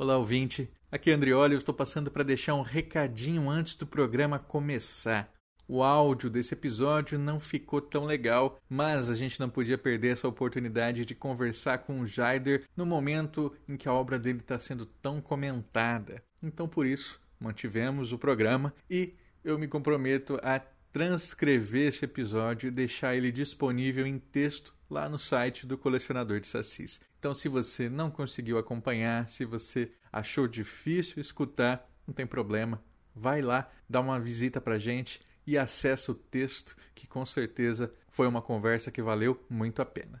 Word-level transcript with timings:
Olá, 0.00 0.16
ouvinte. 0.16 0.70
Aqui 0.92 1.10
é 1.10 1.14
Andrioli, 1.14 1.54
eu 1.54 1.58
estou 1.58 1.74
passando 1.74 2.08
para 2.08 2.22
deixar 2.22 2.54
um 2.54 2.62
recadinho 2.62 3.50
antes 3.50 3.74
do 3.74 3.84
programa 3.84 4.38
começar. 4.38 5.28
O 5.66 5.82
áudio 5.82 6.30
desse 6.30 6.54
episódio 6.54 7.18
não 7.18 7.40
ficou 7.40 7.80
tão 7.80 8.04
legal, 8.04 8.60
mas 8.70 9.10
a 9.10 9.16
gente 9.16 9.40
não 9.40 9.50
podia 9.50 9.76
perder 9.76 10.12
essa 10.12 10.28
oportunidade 10.28 11.04
de 11.04 11.16
conversar 11.16 11.78
com 11.78 11.98
o 11.98 12.06
Jaider 12.06 12.64
no 12.76 12.86
momento 12.86 13.52
em 13.68 13.76
que 13.76 13.88
a 13.88 13.92
obra 13.92 14.20
dele 14.20 14.38
está 14.38 14.56
sendo 14.56 14.86
tão 14.86 15.20
comentada. 15.20 16.22
Então, 16.40 16.68
por 16.68 16.86
isso, 16.86 17.20
mantivemos 17.40 18.12
o 18.12 18.18
programa 18.18 18.72
e 18.88 19.14
eu 19.42 19.58
me 19.58 19.66
comprometo 19.66 20.38
a 20.44 20.60
transcrever 20.98 21.86
esse 21.86 22.04
episódio 22.04 22.66
e 22.66 22.72
deixar 22.72 23.14
ele 23.14 23.30
disponível 23.30 24.04
em 24.04 24.18
texto 24.18 24.74
lá 24.90 25.08
no 25.08 25.16
site 25.16 25.64
do 25.64 25.78
Colecionador 25.78 26.40
de 26.40 26.48
Sassis. 26.48 27.00
Então, 27.20 27.32
se 27.32 27.48
você 27.48 27.88
não 27.88 28.10
conseguiu 28.10 28.58
acompanhar, 28.58 29.28
se 29.28 29.44
você 29.44 29.92
achou 30.12 30.48
difícil 30.48 31.20
escutar, 31.20 31.88
não 32.04 32.12
tem 32.12 32.26
problema. 32.26 32.82
Vai 33.14 33.40
lá, 33.40 33.70
dá 33.88 34.00
uma 34.00 34.18
visita 34.18 34.60
pra 34.60 34.76
gente 34.76 35.20
e 35.46 35.56
acessa 35.56 36.10
o 36.10 36.16
texto, 36.16 36.74
que 36.96 37.06
com 37.06 37.24
certeza 37.24 37.94
foi 38.08 38.26
uma 38.26 38.42
conversa 38.42 38.90
que 38.90 39.00
valeu 39.00 39.40
muito 39.48 39.80
a 39.80 39.86
pena. 39.86 40.20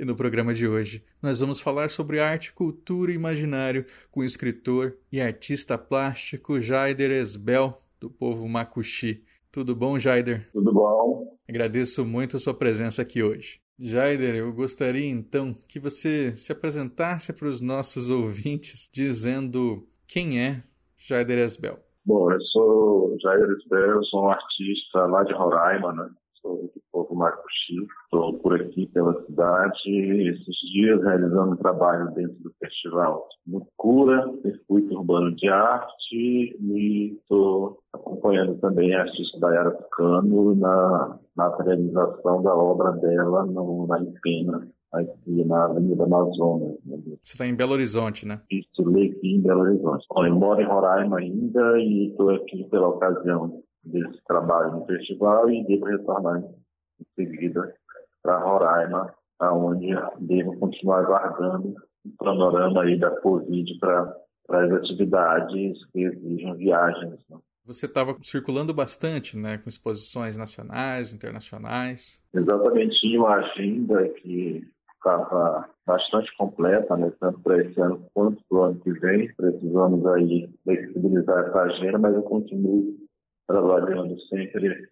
E 0.00 0.04
no 0.06 0.16
programa 0.16 0.54
de 0.54 0.66
hoje, 0.66 1.04
nós 1.22 1.40
vamos 1.40 1.60
falar 1.60 1.90
sobre 1.90 2.20
arte, 2.20 2.54
cultura 2.54 3.12
e 3.12 3.14
imaginário 3.14 3.84
com 4.10 4.20
o 4.20 4.24
escritor 4.24 4.96
e 5.12 5.20
artista 5.20 5.76
plástico 5.76 6.58
Jaider 6.58 7.10
Esbel, 7.10 7.78
do 8.00 8.08
povo 8.08 8.48
Macuxi. 8.48 9.22
Tudo 9.52 9.76
bom, 9.76 9.98
Jaider? 9.98 10.48
Tudo 10.54 10.72
bom? 10.72 11.36
Agradeço 11.46 12.02
muito 12.02 12.38
a 12.38 12.40
sua 12.40 12.54
presença 12.54 13.02
aqui 13.02 13.22
hoje. 13.22 13.60
Jaider, 13.78 14.36
eu 14.36 14.50
gostaria 14.54 15.06
então 15.06 15.52
que 15.68 15.78
você 15.78 16.32
se 16.32 16.50
apresentasse 16.50 17.30
para 17.34 17.48
os 17.48 17.60
nossos 17.60 18.08
ouvintes 18.08 18.88
dizendo 18.90 19.86
quem 20.06 20.40
é 20.40 20.62
Jaider 20.96 21.44
Esbel. 21.44 21.78
Bom, 22.06 22.32
eu 22.32 22.40
sou 22.40 23.18
Jair 23.20 23.50
Esbel, 23.58 24.02
sou 24.04 24.24
um 24.24 24.30
artista 24.30 25.04
lá 25.06 25.22
de 25.24 25.34
Roraima, 25.34 25.92
né? 25.92 26.10
Sou 26.42 26.56
do 26.56 26.82
povo 26.90 27.14
Macuxi, 27.14 27.86
estou 28.04 28.38
por 28.38 28.54
aqui 28.58 28.86
pela 28.86 29.12
cidade, 29.26 29.90
esses 30.28 30.56
dias 30.72 31.02
realizando 31.02 31.52
um 31.52 31.56
trabalho 31.56 32.10
dentro 32.14 32.36
do 32.42 32.50
festival 32.58 33.28
Mucura, 33.46 34.26
Circuito 34.40 34.94
Urbano 34.94 35.34
de 35.36 35.48
Arte, 35.48 36.56
e 36.58 37.14
estou 37.20 37.78
acompanhando 37.92 38.58
também 38.58 38.94
a 38.94 39.02
artista 39.02 39.38
Dayara 39.38 39.72
Tucano 39.72 40.54
na, 40.54 41.18
na 41.36 41.56
realização 41.62 42.42
da 42.42 42.54
obra 42.54 42.92
dela 42.92 43.44
no, 43.44 43.86
na 43.86 44.00
Empena, 44.00 44.66
aqui 44.94 45.44
na 45.44 45.64
Avenida 45.66 46.04
Amazonas. 46.04 46.78
né? 46.86 46.96
Você 47.22 47.34
está 47.34 47.46
em 47.46 47.54
Belo 47.54 47.72
Horizonte, 47.72 48.26
né? 48.26 48.40
Isso, 48.50 48.80
aqui 48.88 49.34
em 49.36 49.42
Belo 49.42 49.60
Horizonte. 49.60 50.06
Bom, 50.08 50.26
eu 50.26 50.34
moro 50.34 50.60
em 50.60 50.66
Roraima 50.66 51.18
ainda 51.18 51.78
e 51.78 52.08
estou 52.08 52.30
aqui 52.30 52.64
pela 52.70 52.88
ocasião 52.88 53.62
desse 53.90 54.22
trabalho 54.26 54.72
no 54.72 54.86
festival 54.86 55.50
e 55.50 55.64
devo 55.66 55.86
retornar 55.86 56.42
em 56.42 57.04
seguida 57.14 57.74
para 58.22 58.38
Roraima, 58.38 59.14
aonde 59.38 59.88
devo 60.18 60.58
continuar 60.58 61.04
guardando 61.04 61.74
o 62.04 62.24
panorama 62.24 62.82
aí 62.82 62.98
da 62.98 63.10
Covid 63.20 63.78
para 63.78 64.16
as 64.50 64.72
atividades 64.72 65.84
que 65.92 66.02
exigem 66.02 66.54
viagens. 66.56 67.20
né? 67.28 67.38
Você 67.64 67.86
estava 67.86 68.16
circulando 68.22 68.74
bastante, 68.74 69.36
né, 69.36 69.58
com 69.58 69.68
exposições 69.68 70.36
nacionais, 70.36 71.14
internacionais. 71.14 72.20
Exatamente, 72.34 72.98
tinha 73.00 73.20
uma 73.20 73.36
agenda 73.36 74.08
que 74.08 74.66
estava 74.94 75.68
bastante 75.86 76.34
completa, 76.36 76.96
né, 76.96 77.12
tanto 77.20 77.40
para 77.40 77.62
esse 77.62 77.80
ano 77.80 78.04
quanto 78.12 78.42
para 78.48 78.58
o 78.58 78.62
ano 78.62 78.80
que 78.80 78.92
vem. 78.92 79.32
Precisamos 79.34 80.04
aí 80.06 80.50
flexibilizar 80.64 81.46
essa 81.46 81.60
agenda, 81.60 81.98
mas 81.98 82.14
eu 82.14 82.22
continuo 82.22 82.96
trabalhando 83.50 84.18
sempre 84.22 84.88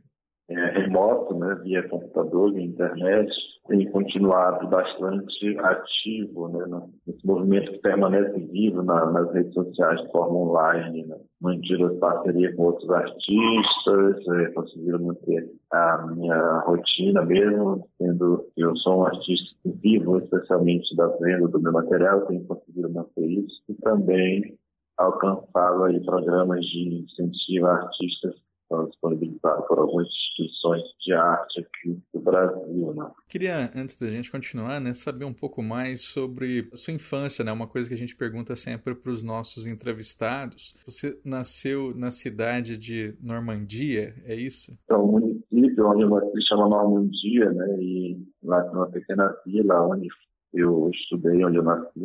é, 0.51 0.81
remoto, 0.81 1.39
né, 1.39 1.55
via 1.63 1.87
computador, 1.89 2.53
via 2.53 2.65
internet, 2.65 3.31
tenho 3.69 3.91
continuado 3.91 4.67
bastante 4.69 5.59
ativo 5.59 6.49
né, 6.49 6.89
nesse 7.07 7.27
movimento 7.27 7.71
que 7.73 7.79
permanece 7.81 8.41
vivo 8.51 8.83
na- 8.83 9.13
nas 9.13 9.31
redes 9.35 9.53
sociais 9.53 10.01
de 10.01 10.11
forma 10.11 10.39
online. 10.39 11.05
Né. 11.05 11.17
Mantido 11.43 11.95
parceria 11.97 12.55
com 12.57 12.63
outros 12.63 12.89
artistas, 12.91 14.27
é, 14.27 14.47
conseguiram 14.53 15.01
manter 15.01 15.51
a 15.71 16.07
minha 16.17 16.61
rotina 16.61 17.23
mesmo, 17.27 17.87
sendo 17.99 18.47
que 18.55 18.63
eu 18.63 18.75
sou 18.77 19.01
um 19.01 19.07
artista 19.07 19.55
vivo 19.67 20.17
especialmente 20.19 20.97
da 20.97 21.09
venda 21.19 21.47
do 21.47 21.61
meu 21.61 21.73
material, 21.73 22.25
tenho 22.27 22.47
conseguido 22.47 22.91
manter 22.91 23.27
isso 23.27 23.63
e 23.69 23.75
também 23.75 24.57
alcançado 24.97 25.85
aí 25.85 26.03
programas 26.05 26.65
de 26.65 27.05
incentivo 27.05 27.67
a 27.67 27.75
artistas 27.75 28.35
são 28.69 28.87
disponibilizados 28.89 29.67
por 29.67 29.79
algumas 29.79 30.07
instituições 30.07 30.83
de 31.05 31.13
arte 31.13 31.61
aqui 31.61 31.99
do 32.13 32.21
Brasil, 32.21 32.95
né? 32.95 33.11
Queria, 33.29 33.71
antes 33.75 33.99
da 33.99 34.09
gente 34.09 34.31
continuar, 34.31 34.81
né, 34.81 34.95
saber 34.95 35.25
um 35.25 35.33
pouco 35.33 35.63
mais 35.63 36.03
sobre 36.03 36.69
a 36.73 36.77
sua 36.77 36.93
infância, 36.95 37.45
né? 37.45 37.51
Uma 37.51 37.67
coisa 37.67 37.89
que 37.89 37.95
a 37.95 37.99
gente 37.99 38.15
pergunta 38.17 38.55
sempre 38.57 38.95
para 38.95 39.11
os 39.11 39.23
nossos 39.23 39.67
entrevistados. 39.67 40.75
Você 40.87 41.19
nasceu 41.25 41.93
na 41.97 42.11
cidade 42.11 42.77
de 42.77 43.15
Normandia, 43.21 44.15
é 44.25 44.35
isso? 44.35 44.77
Então, 44.85 45.05
o 45.05 45.13
município 45.13 45.87
onde 45.89 46.03
eu 46.03 46.11
nasci 46.11 46.43
chama 46.49 46.69
Normandia, 46.69 47.51
né? 47.51 47.77
E 47.81 48.23
lá 48.43 48.63
tem 48.63 48.73
uma 48.73 48.87
pequena 48.91 49.35
vila 49.47 49.87
onde 49.89 50.09
eu 50.55 50.91
estudei, 50.91 51.45
onde 51.45 51.57
eu 51.57 51.63
nasci, 51.63 52.01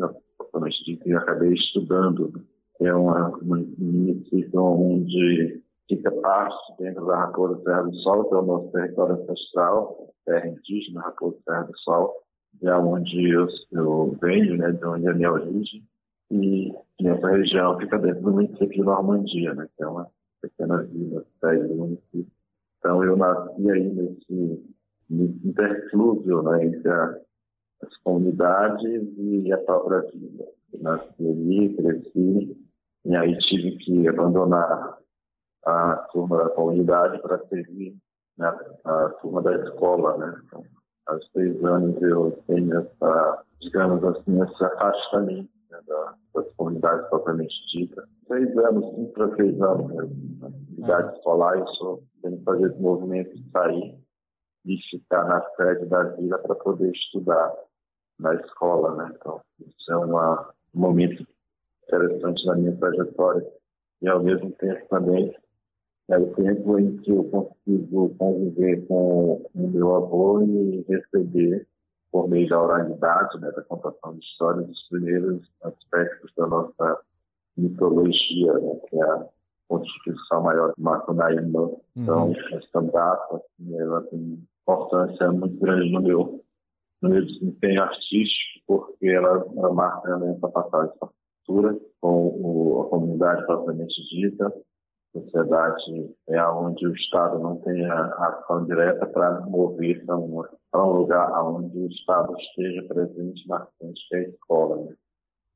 eu 1.06 1.18
acabei 1.18 1.53
estudando. 1.53 2.34
É 2.81 2.94
uma- 2.94 3.30
um 3.41 3.66
município 3.80 4.62
onde 4.62 5.62
fica 5.88 6.11
parte 6.11 6.77
dentro 6.79 7.05
da 7.05 7.17
Raposa 7.17 7.61
Serra 7.63 7.83
do 7.83 7.95
Sol, 7.97 8.25
que 8.29 8.33
é 8.35 8.38
o 8.38 8.41
nosso 8.41 8.71
território 8.71 9.16
ancestral, 9.21 10.13
terra 10.25 10.47
indígena, 10.47 11.01
Raposa 11.01 11.38
Serra 11.44 11.63
do 11.63 11.77
Sol, 11.79 12.13
de 12.53 12.69
onde 12.69 13.29
eu, 13.29 13.47
eu 13.71 14.17
venho, 14.21 14.57
né? 14.57 14.71
De 14.71 14.85
onde 14.85 15.07
é 15.07 15.11
a 15.11 15.13
minha 15.16 15.31
origem. 15.31 15.83
E 16.31 16.73
nessa 17.01 17.27
região 17.27 17.77
fica 17.77 17.97
dentro 17.99 18.21
do 18.21 18.31
município 18.31 18.69
de 18.69 18.81
Normandia, 18.83 19.53
né? 19.53 19.67
Que 19.75 19.83
é 19.83 19.88
uma 19.88 20.07
pequena 20.41 20.77
vila, 20.83 21.25
sede 21.39 21.67
do 21.67 21.75
município. 21.75 22.27
Então, 22.79 23.03
eu 23.03 23.15
nasci 23.15 23.71
aí 23.71 23.94
nesse, 23.94 24.63
nesse 25.09 25.47
interflúvio 25.47 26.44
né, 26.44 26.65
entre 26.65 26.89
a- 26.89 27.17
as 27.81 27.97
comunidades 27.97 29.13
e 29.17 29.51
a 29.53 29.57
própria 29.57 30.01
vida. 30.11 30.45
Eu 30.73 30.81
nasci 30.81 31.27
ali, 31.27 31.73
cresci, 31.75 32.57
e 33.05 33.15
aí 33.15 33.38
tive 33.39 33.77
que 33.77 34.07
abandonar 34.07 34.97
a 35.66 35.96
turma 36.12 36.38
da 36.38 36.50
comunidade 36.50 37.22
para 37.22 37.40
servir 37.47 37.96
né, 38.38 38.47
a 38.86 39.10
turma 39.21 39.42
da 39.42 39.56
escola. 39.56 40.18
Né? 40.18 40.42
Então, 40.45 40.63
aos 41.07 41.31
seis 41.31 41.63
anos 41.63 42.01
eu 42.01 42.31
tenho 42.48 42.80
essa, 42.80 43.44
digamos 43.62 44.04
assim, 44.04 44.42
esse 44.42 44.63
afastamento 44.63 45.50
né, 45.69 45.80
da, 45.88 46.15
das 46.36 46.51
comunidades 46.56 47.07
propriamente 47.10 47.54
ditas. 47.74 48.06
Seis 48.27 48.57
anos, 48.57 48.95
cinco 48.95 49.13
para 49.13 49.36
seis 49.36 49.62
anos. 49.62 49.94
Na 50.39 50.50
idade 50.77 51.15
escolar, 51.18 51.57
eu 51.57 51.68
sou 51.68 52.04
tenho 52.24 52.38
que 52.38 52.44
fazer 52.44 52.71
esse 52.71 52.81
movimento 52.81 53.36
de 53.36 53.51
sair 53.51 54.00
e 54.66 54.77
ficar 54.89 55.25
na 55.25 55.42
sede 55.56 55.86
da 55.88 56.04
vila 56.04 56.39
para 56.39 56.56
poder 56.56 56.92
estudar 56.92 57.54
na 58.18 58.33
escola, 58.36 58.95
né? 58.95 59.13
Então, 59.16 59.42
isso 59.59 59.92
é 59.92 59.98
uma, 59.98 60.50
um 60.74 60.80
momento 60.80 61.27
interessante 61.83 62.45
na 62.45 62.56
minha 62.56 62.75
trajetória 62.77 63.45
e, 64.01 64.07
ao 64.07 64.24
mesmo 64.24 64.51
tempo, 64.54 64.88
também 64.88 65.36
é 66.09 66.17
o 66.17 66.33
tempo 66.33 66.79
em 66.79 66.97
que 66.97 67.11
eu 67.11 67.23
consigo 67.25 68.15
conviver 68.17 68.85
com 68.88 69.45
o 69.53 69.67
meu 69.67 69.95
avô 69.95 70.41
e 70.41 70.85
receber, 70.88 71.67
por 72.11 72.29
meio 72.29 72.47
da 72.50 72.61
oralidade, 72.61 73.39
né, 73.39 73.51
da 73.51 73.61
contação 73.63 74.13
de 74.13 74.19
histórias, 74.19 74.69
os 74.69 74.88
primeiros 74.89 75.41
aspectos 75.63 76.31
da 76.38 76.45
nossa 76.47 77.00
mitologia, 77.57 78.53
né, 78.53 78.75
que 78.88 78.95
é 78.97 79.03
a 79.03 79.79
discussão 79.79 80.44
maior 80.44 80.73
de 80.75 80.83
Macunaíma. 80.83 81.61
Uhum. 81.61 81.81
Então, 81.95 82.33
essa 82.51 82.81
data 82.81 83.35
assim, 83.35 83.79
ela 83.79 84.01
tem 84.03 84.44
importância 84.61 85.31
muito 85.31 85.59
grande 85.59 85.91
no 85.91 86.01
meu, 86.01 86.44
no 87.01 87.09
meu 87.09 87.25
desempenho 87.25 87.81
artístico, 87.81 88.61
porque 88.67 89.07
ela, 89.07 89.45
ela 89.56 89.73
marca 89.73 90.09
essa 90.35 90.49
passagem 90.49 90.91
essa 90.95 91.09
cultura 91.45 91.79
com 91.99 92.27
o, 92.27 92.81
a 92.81 92.89
comunidade 92.89 93.45
propriamente 93.45 93.95
dita, 94.09 94.53
sociedade 95.13 96.15
é 96.27 96.44
onde 96.48 96.88
o 96.88 96.94
Estado 96.94 97.39
não 97.39 97.57
tem 97.57 97.86
a, 97.86 98.06
ação 98.06 98.65
direta 98.65 99.06
para 99.06 99.42
mover 99.42 100.04
para 100.06 100.18
um, 100.18 100.44
um 100.75 100.92
lugar 100.92 101.31
onde 101.44 101.77
o 101.77 101.88
Estado 101.88 102.36
esteja 102.38 102.83
presente 102.88 103.48
na 103.48 103.65
frente 103.77 104.07
que 104.10 104.15
é 104.15 104.30
escola. 104.30 104.77
Né? 104.77 104.95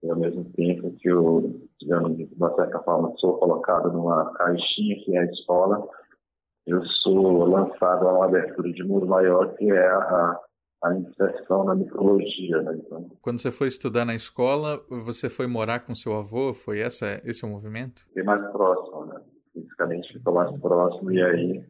E 0.03 0.09
ao 0.09 0.17
mesmo 0.17 0.45
tempo 0.53 0.95
que 0.99 1.09
eu, 1.09 1.59
digamos, 1.81 2.15
de 2.15 2.29
uma 2.35 2.55
certa 2.55 2.79
forma, 2.83 3.13
sou 3.17 3.37
colocado 3.39 3.91
numa 3.91 4.31
caixinha 4.33 4.95
que 5.03 5.17
é 5.17 5.21
a 5.21 5.25
escola, 5.25 5.87
eu 6.67 6.85
sou 7.01 7.45
lançado 7.45 8.07
a 8.07 8.13
uma 8.13 8.25
abertura 8.25 8.71
de 8.71 8.83
muro 8.83 9.07
maior 9.07 9.55
que 9.55 9.71
é 9.71 9.87
a, 9.87 10.39
a 10.83 10.93
inserção 10.95 11.63
na 11.63 11.73
micologia. 11.73 12.61
Né? 12.61 12.79
Então, 12.85 13.09
Quando 13.21 13.41
você 13.41 13.51
foi 13.51 13.69
estudar 13.69 14.05
na 14.05 14.13
escola, 14.13 14.79
você 14.87 15.29
foi 15.29 15.47
morar 15.47 15.79
com 15.79 15.95
seu 15.95 16.13
avô? 16.13 16.53
Foi 16.53 16.79
essa, 16.79 17.19
esse 17.25 17.43
o 17.43 17.49
movimento? 17.49 18.05
Bem 18.13 18.23
mais 18.23 18.51
próximo, 18.51 19.05
né? 19.05 19.19
Fisicamente 19.77 20.13
ficou 20.13 20.33
mais 20.33 20.59
próximo 20.59 21.11
e 21.11 21.21
aí 21.21 21.63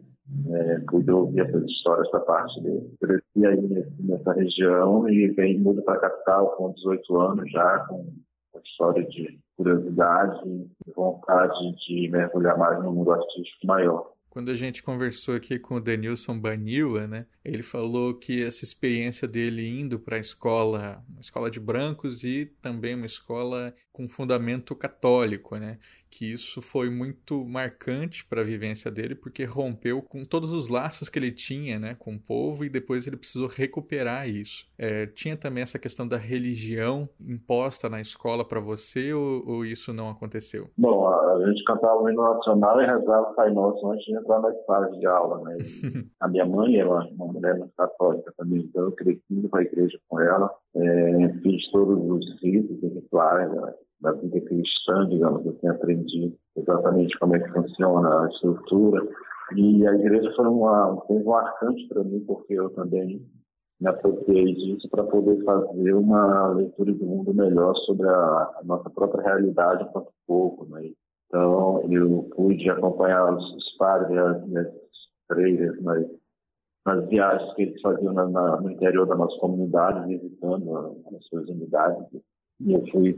é, 0.50 0.80
pude 0.90 1.12
ouvir 1.12 1.42
essas 1.42 1.64
histórias 1.66 2.10
da 2.12 2.22
parte 2.22 2.62
dele. 2.62 2.90
Cresci 3.02 3.46
aí 3.46 3.86
nessa 4.00 4.32
região 4.32 5.10
e 5.10 5.28
vem 5.32 5.60
mudo 5.60 5.82
para 5.84 5.96
a 5.96 6.00
capital 6.00 6.56
com 6.56 6.72
18 6.72 7.20
anos 7.20 7.52
já, 7.52 7.80
com 7.88 8.14
uma 8.54 8.62
história 8.64 9.06
de 9.06 9.38
curiosidade 9.58 10.40
e 10.48 10.92
vontade 10.96 11.76
de 11.86 12.10
mergulhar 12.10 12.58
mais 12.58 12.82
no 12.82 12.94
mundo 12.94 13.12
artístico 13.12 13.68
maior. 13.68 14.14
Quando 14.30 14.52
a 14.52 14.56
gente 14.56 14.84
conversou 14.84 15.36
aqui 15.36 15.58
com 15.58 15.76
o 15.76 15.80
Denilson 15.80 16.40
Banila, 16.40 17.08
né, 17.08 17.26
ele 17.44 17.64
falou 17.64 18.14
que 18.14 18.44
essa 18.44 18.64
experiência 18.64 19.28
dele 19.28 19.68
indo 19.68 19.98
para 19.98 20.18
a 20.18 20.20
escola, 20.20 21.04
uma 21.10 21.22
escola 21.22 21.50
de 21.50 21.60
brancos 21.60 22.24
e 22.24 22.46
também 22.62 22.94
uma 22.94 23.08
escola 23.08 23.74
com 23.92 24.08
fundamento 24.08 24.76
católico, 24.76 25.56
né, 25.58 25.80
que 26.10 26.32
isso 26.32 26.62
foi 26.62 26.90
muito 26.90 27.44
marcante 27.46 28.26
para 28.26 28.42
a 28.42 28.44
vivência 28.44 28.90
dele, 28.90 29.16
porque 29.16 29.44
rompeu 29.44 30.02
com 30.02 30.26
todos 30.26 30.52
os 30.52 30.70
laços 30.70 31.10
que 31.10 31.20
ele 31.20 31.32
tinha 31.32 31.80
né, 31.80 31.96
com 31.98 32.16
o 32.16 32.20
povo 32.20 32.64
e 32.64 32.70
depois 32.70 33.08
ele 33.08 33.18
precisou 33.18 33.48
recuperar 33.48 34.28
isso. 34.28 34.66
É, 34.78 35.06
tinha 35.06 35.36
também 35.36 35.64
essa 35.64 35.80
questão 35.80 36.08
da 36.08 36.18
religião 36.18 37.10
imposta 37.20 37.90
na 37.90 38.02
escola 38.02 38.46
para 38.46 38.60
você 38.60 39.14
ou, 39.14 39.44
ou, 39.48 39.66
isso 39.66 39.94
não 39.94 40.10
aconteceu? 40.10 40.70
Bom, 40.78 41.08
a 41.08 41.46
gente 41.48 41.64
cantava 41.64 42.02
o 42.02 42.10
hino 42.10 42.24
nacional 42.24 42.82
e 42.82 42.86
rezava 42.86 43.32
o 43.32 43.36
Pai 43.36 43.52
Nosso 43.52 43.92
antes 43.92 44.06
de 44.06 44.16
entrar 44.16 44.40
na 44.40 44.54
sala 44.66 44.90
de 44.92 45.06
aula. 45.06 45.42
Né? 45.44 45.58
a 46.20 46.28
minha 46.28 46.46
mãe 46.46 46.78
era 46.78 46.90
uma 46.90 47.28
mulher 47.28 47.58
muito 47.58 47.74
católica 47.76 48.34
também, 48.38 48.62
então 48.62 48.84
eu 48.84 48.92
cresci 48.92 49.48
para 49.50 49.62
a 49.62 49.64
igreja 49.64 50.00
com 50.08 50.20
ela, 50.20 50.54
é, 50.76 51.30
fiz 51.42 51.72
todos 51.72 52.00
os 52.10 52.42
ritos 52.42 52.82
e 52.82 52.88
rituais 52.88 53.52
né? 53.52 53.74
Da 54.02 54.12
vida 54.14 54.40
cristã, 54.42 55.08
digamos 55.10 55.48
assim, 55.48 55.68
aprendi 55.68 56.36
exatamente 56.56 57.18
como 57.20 57.36
é 57.36 57.40
que 57.40 57.52
funciona 57.52 58.24
a 58.24 58.28
estrutura. 58.28 59.08
E 59.56 59.88
a 59.88 59.96
igreja 59.96 60.32
foi 60.36 60.48
uma, 60.48 61.02
foi 61.08 61.24
marcante 61.24 61.88
para 61.88 62.04
mim, 62.04 62.20
porque 62.26 62.54
eu 62.54 62.70
também 62.72 63.26
me 63.80 63.88
apropriei 63.88 64.54
disso 64.54 64.90
para 64.90 65.04
poder 65.04 65.44
fazer 65.44 65.94
uma 65.94 66.50
leitura 66.50 66.94
do 66.94 67.06
mundo 67.06 67.34
melhor 67.34 67.76
sobre 67.86 68.08
a, 68.08 68.14
a 68.14 68.62
nossa 68.66 68.90
própria 68.90 69.24
realidade 69.24 69.84
enquanto 69.84 70.12
povo. 70.26 70.66
Né? 70.70 70.92
Então, 71.28 71.82
eu 71.92 72.30
pude 72.36 72.70
acompanhar 72.70 73.34
os, 73.34 73.56
os 73.56 73.78
padres 73.78 74.18
as 74.18 74.74
freiras 75.28 75.82
nas, 75.84 76.06
nas 76.86 77.08
viagens 77.08 77.54
que 77.54 77.64
eles 77.64 77.82
faziam 77.82 78.14
na, 78.14 78.28
na, 78.28 78.62
no 78.62 78.72
interior 78.72 79.06
da 79.06 79.16
nossa 79.16 79.38
comunidade, 79.40 80.08
visitando 80.08 80.76
as 80.76 81.26
suas 81.28 81.48
unidades. 81.50 82.06
E 82.62 82.74
eu 82.74 82.84
fui 82.88 83.16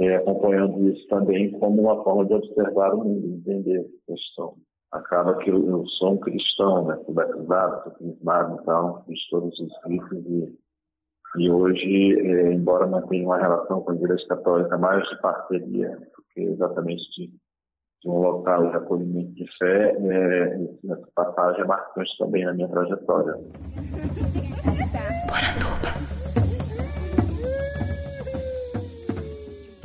é, 0.00 0.16
acompanhando 0.16 0.88
isso 0.88 1.06
também 1.08 1.50
como 1.58 1.82
uma 1.82 2.02
forma 2.02 2.24
de 2.26 2.34
observar 2.34 2.94
o 2.94 3.04
mundo, 3.04 3.26
entender 3.26 3.78
a 3.78 4.12
questão. 4.12 4.56
Acaba 4.92 5.36
que 5.38 5.50
eu, 5.50 5.66
eu 5.68 5.86
sou 5.98 6.12
um 6.12 6.18
cristão, 6.18 6.86
né? 6.86 6.98
Fui 7.04 7.14
batizado, 7.14 7.82
sou 7.82 7.92
crismado, 7.92 8.58
então 8.60 9.02
fiz 9.06 9.18
todos 9.28 9.58
os 9.58 9.72
ritos 9.86 10.24
e, 10.26 10.58
e 11.38 11.50
hoje, 11.50 12.20
é, 12.20 12.52
embora 12.52 12.86
mantenha 12.86 13.24
uma 13.24 13.38
relação 13.38 13.80
com 13.82 13.90
a 13.90 13.94
Igreja 13.94 14.24
Católica 14.28 14.78
mais 14.78 15.08
de 15.08 15.20
parceria, 15.20 15.98
porque 16.14 16.42
exatamente 16.42 17.02
de, 17.16 17.26
de 17.26 18.08
um 18.08 18.18
local 18.18 18.70
de 18.70 18.76
acolhimento 18.76 19.32
de 19.32 19.46
fé, 19.58 19.96
é, 19.98 20.60
essa 20.92 21.08
passagem 21.14 21.62
é 21.62 21.66
marcante 21.66 22.16
também 22.18 22.44
na 22.44 22.54
minha 22.54 22.68
trajetória. 22.68 23.34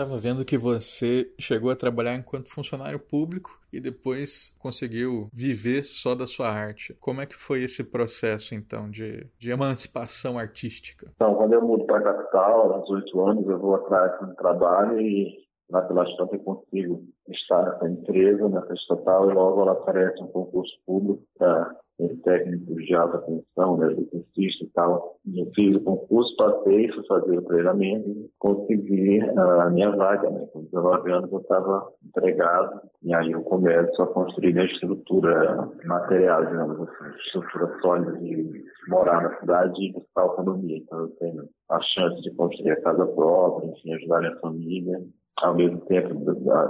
Estava 0.01 0.17
vendo 0.17 0.45
que 0.45 0.57
você 0.57 1.29
chegou 1.37 1.69
a 1.69 1.75
trabalhar 1.75 2.15
enquanto 2.15 2.49
funcionário 2.49 2.97
público 2.97 3.59
e 3.71 3.81
depois 3.81 4.55
conseguiu 4.57 5.27
viver 5.33 5.83
só 5.83 6.15
da 6.15 6.25
sua 6.25 6.47
arte. 6.47 6.95
Como 7.01 7.19
é 7.19 7.25
que 7.25 7.35
foi 7.35 7.63
esse 7.63 7.83
processo, 7.83 8.55
então, 8.55 8.89
de, 8.89 9.27
de 9.37 9.51
emancipação 9.51 10.39
artística? 10.39 11.11
Então, 11.15 11.35
quando 11.35 11.51
eu 11.51 11.61
mudo 11.61 11.85
para 11.85 11.97
a 11.97 12.01
capital, 12.01 12.71
aos 12.71 12.89
oito 12.89 13.21
anos, 13.21 13.45
eu 13.45 13.59
vou 13.59 13.75
atrás 13.75 14.17
de 14.19 14.31
um 14.31 14.35
trabalho 14.35 15.01
e 15.01 15.48
lá 15.69 15.81
pelas 15.83 16.15
tantas 16.15 16.39
eu 16.39 16.39
consigo 16.39 17.03
estar 17.27 17.63
nessa 17.63 17.89
empresa, 17.89 18.49
nessa 18.49 18.73
estatal, 18.73 19.29
e 19.29 19.33
logo 19.33 19.61
ela 19.61 19.73
aparece 19.73 20.21
um 20.23 20.27
concurso 20.27 20.73
público 20.85 21.23
para 21.37 21.75
técnico 22.23 22.75
de 22.75 22.95
alta 22.95 23.19
tensão, 23.19 23.77
né, 23.77 23.87
eletricista 23.91 24.63
e 24.63 24.69
tal. 24.69 25.17
Eu 25.35 25.51
fiz 25.53 25.75
o 25.75 25.81
concurso, 25.81 26.35
passei, 26.37 26.89
fui 26.91 27.05
fazer 27.07 27.37
o 27.37 27.41
treinamento 27.43 28.09
e 28.09 28.29
consegui 28.39 29.19
a 29.21 29.69
minha 29.69 29.91
vaga. 29.91 30.29
Né? 30.29 30.47
Com 30.53 30.63
19 30.63 31.11
anos 31.11 31.31
eu 31.31 31.39
estava 31.39 31.91
empregado 32.05 32.81
e 33.03 33.13
aí 33.13 33.31
eu 33.31 33.41
começo 33.41 34.01
a 34.01 34.07
construir 34.07 34.57
a 34.57 34.65
estrutura 34.65 35.69
material, 35.85 36.45
digamos 36.45 36.81
assim, 36.81 37.17
estrutura 37.25 37.79
sólida 37.81 38.17
de 38.17 38.63
morar 38.87 39.21
na 39.21 39.39
cidade 39.39 39.83
e 39.83 39.93
buscar 39.93 40.21
autonomia. 40.21 40.77
Então 40.77 40.99
eu 40.99 41.09
tenho 41.19 41.43
a 41.69 41.81
chance 41.81 42.21
de 42.21 42.31
construir 42.35 42.71
a 42.71 42.81
casa 42.81 43.05
própria, 43.05 43.71
enfim, 43.71 43.93
ajudar 43.93 44.17
a 44.17 44.21
minha 44.21 44.39
família. 44.39 45.01
Ao 45.41 45.55
mesmo 45.55 45.79
tempo, 45.85 46.13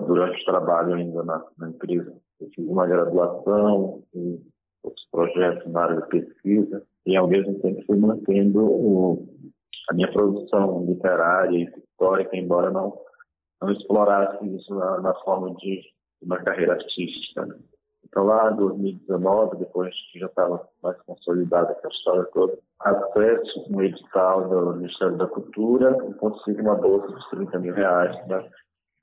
durante 0.05 0.41
o 0.41 0.45
trabalho 0.45 0.93
ainda 0.93 1.23
na, 1.23 1.43
na 1.57 1.69
empresa, 1.69 2.13
eu 2.39 2.49
fiz 2.53 2.67
uma 2.67 2.85
graduação, 2.85 4.03
outros 4.83 5.07
projetos 5.11 5.71
na 5.71 5.81
área 5.81 6.01
de 6.01 6.07
pesquisa 6.07 6.83
e, 7.05 7.15
ao 7.15 7.27
mesmo 7.27 7.59
tempo, 7.59 7.83
fui 7.85 7.97
mantendo 7.97 8.63
o, 8.63 9.27
a 9.89 9.93
minha 9.93 10.11
produção 10.11 10.85
literária 10.85 11.57
e 11.57 11.63
histórica, 11.63 12.37
embora 12.37 12.69
não, 12.69 12.95
não 13.61 13.71
explorasse 13.71 14.45
isso 14.55 14.73
na, 14.75 15.01
na 15.01 15.13
forma 15.15 15.55
de 15.55 15.81
uma 16.21 16.37
carreira 16.37 16.73
artística. 16.73 17.45
Né? 17.45 17.55
Então, 18.09 18.25
lá 18.25 18.51
em 18.51 18.55
2019, 18.55 19.57
depois 19.57 19.93
que 20.11 20.19
já 20.19 20.25
estava 20.25 20.67
mais 20.81 20.99
consolidada 21.03 21.77
a 21.83 21.87
história 21.87 22.23
toda, 22.33 22.57
acesso 22.79 23.65
um 23.69 23.81
edital 23.81 24.49
do 24.49 24.77
Ministério 24.77 25.15
da 25.17 25.27
Cultura 25.27 25.95
e 26.09 26.13
consigo 26.15 26.61
uma 26.61 26.75
bolsa 26.75 27.07
de 27.07 27.29
30 27.29 27.59
mil 27.59 27.73
reais 27.73 28.15
para 28.25 28.49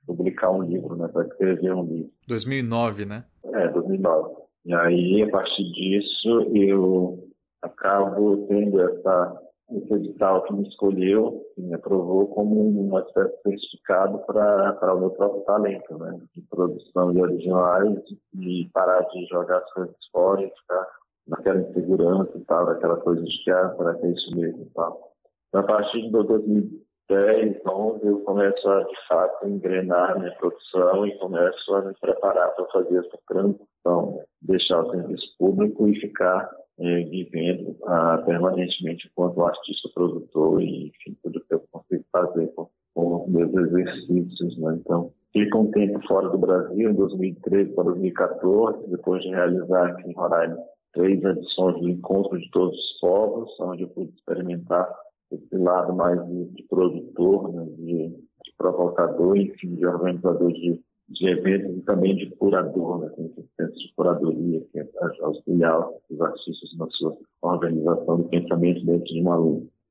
publicar 0.05 0.51
um 0.51 0.63
livro, 0.63 0.95
né, 0.95 1.07
para 1.07 1.25
escrever 1.25 1.73
um 1.73 1.83
livro. 1.83 2.11
2009, 2.27 3.05
né? 3.05 3.23
É, 3.45 3.67
2009. 3.69 4.35
E 4.65 4.73
aí, 4.73 5.23
a 5.23 5.29
partir 5.29 5.63
disso, 5.71 6.41
eu 6.53 7.29
acabo 7.61 8.45
tendo 8.47 8.81
essa, 8.81 9.41
esse 9.69 9.93
edital 9.93 10.43
que 10.43 10.53
me 10.53 10.67
escolheu, 10.67 11.45
que 11.53 11.61
me 11.61 11.73
aprovou 11.73 12.27
como 12.27 12.69
uma 12.69 13.01
espécie 13.01 13.35
de 13.35 13.41
certificado 13.41 14.19
para 14.19 14.95
o 14.95 14.99
meu 14.99 15.09
próprio 15.11 15.41
talento, 15.41 15.97
né? 15.97 16.19
De 16.33 16.41
produção 16.43 17.11
de 17.11 17.21
originais 17.21 17.99
e 18.35 18.69
parar 18.73 19.01
de 19.09 19.25
jogar 19.25 19.57
as 19.57 19.73
coisas 19.73 19.95
fora 20.11 20.41
e 20.41 20.49
ficar 20.49 20.87
naquela 21.27 21.59
insegurança 21.59 22.37
e 22.37 22.45
tal, 22.45 22.69
aquela 22.69 22.97
coisa 22.97 23.21
de 23.21 23.43
que, 23.43 23.51
ah, 23.51 23.73
será 23.75 23.95
que 23.95 24.05
é 24.05 24.09
isso 24.11 24.35
mesmo 24.35 24.63
e 24.63 24.69
tal. 24.73 25.11
Então, 25.49 25.61
a 25.61 25.63
partir 25.63 26.01
de 26.01 26.11
2010, 26.11 27.57
11, 27.65 28.07
eu 28.07 28.19
começo 28.21 28.69
a, 28.69 28.83
de 28.83 29.07
fato, 29.07 29.47
engrenar 29.47 30.17
minha 30.17 30.31
produção 30.35 31.05
e 31.05 31.17
começo 31.17 31.75
a 31.75 31.81
me 31.81 31.93
preparar 31.99 32.55
para 32.55 32.65
fazer 32.67 32.99
essa 32.99 33.19
transição 33.27 33.67
deixar 34.41 34.81
o 34.81 34.91
serviço 34.91 35.25
público 35.37 35.87
e 35.87 35.99
ficar 35.99 36.49
é, 36.79 37.03
vivendo 37.03 37.75
ah, 37.85 38.21
permanentemente 38.25 39.07
enquanto 39.07 39.43
artista 39.43 39.89
produtor 39.93 40.61
e, 40.61 40.87
enfim, 40.87 41.17
tudo 41.23 41.43
que 41.47 41.53
eu 41.53 41.63
consigo 41.71 42.03
fazer 42.11 42.47
com, 42.55 42.69
com 42.93 43.25
meus 43.27 43.53
exercícios. 43.53 44.57
Né? 44.59 44.77
Então, 44.79 45.11
fico 45.33 45.59
um 45.59 45.71
tempo 45.71 45.99
fora 46.07 46.29
do 46.29 46.37
Brasil, 46.37 46.91
em 46.91 46.93
2013 46.93 47.73
para 47.73 47.83
2014, 47.85 48.89
depois 48.89 49.23
de 49.23 49.29
realizar 49.29 49.87
aqui 49.87 50.09
em 50.09 50.13
Roraima 50.13 50.57
três 50.93 51.23
edições 51.23 51.79
do 51.79 51.89
Encontro 51.89 52.39
de 52.39 52.49
Todos 52.51 52.77
os 52.77 52.99
Povos, 52.99 53.59
onde 53.59 53.83
eu 53.83 53.89
pude 53.89 54.11
experimentar 54.15 54.91
esse 55.31 55.57
lado 55.57 55.93
mais 55.95 56.25
de, 56.27 56.45
de 56.45 56.63
produtor, 56.63 57.53
né? 57.53 57.65
de, 57.77 58.07
de 58.09 58.53
provocador, 58.57 59.37
enfim, 59.37 59.75
de 59.75 59.85
organizador 59.85 60.51
de 60.51 60.81
de 61.09 61.29
eventos 61.29 61.77
e 61.77 61.81
também 61.81 62.15
de 62.15 62.29
curador, 62.35 62.99
né? 62.99 63.09
tem 63.15 63.31
centros 63.55 63.81
de 63.81 63.93
curadoria, 63.95 64.61
que 64.71 64.79
é 64.79 64.87
auxiliar 65.21 65.89
os 66.09 66.21
artistas 66.21 66.77
na 66.77 66.87
sua 66.91 67.17
organização 67.41 68.17
do 68.17 68.29
pensamento 68.29 68.85
dentro 68.85 69.05
de 69.05 69.21
uma, 69.21 69.37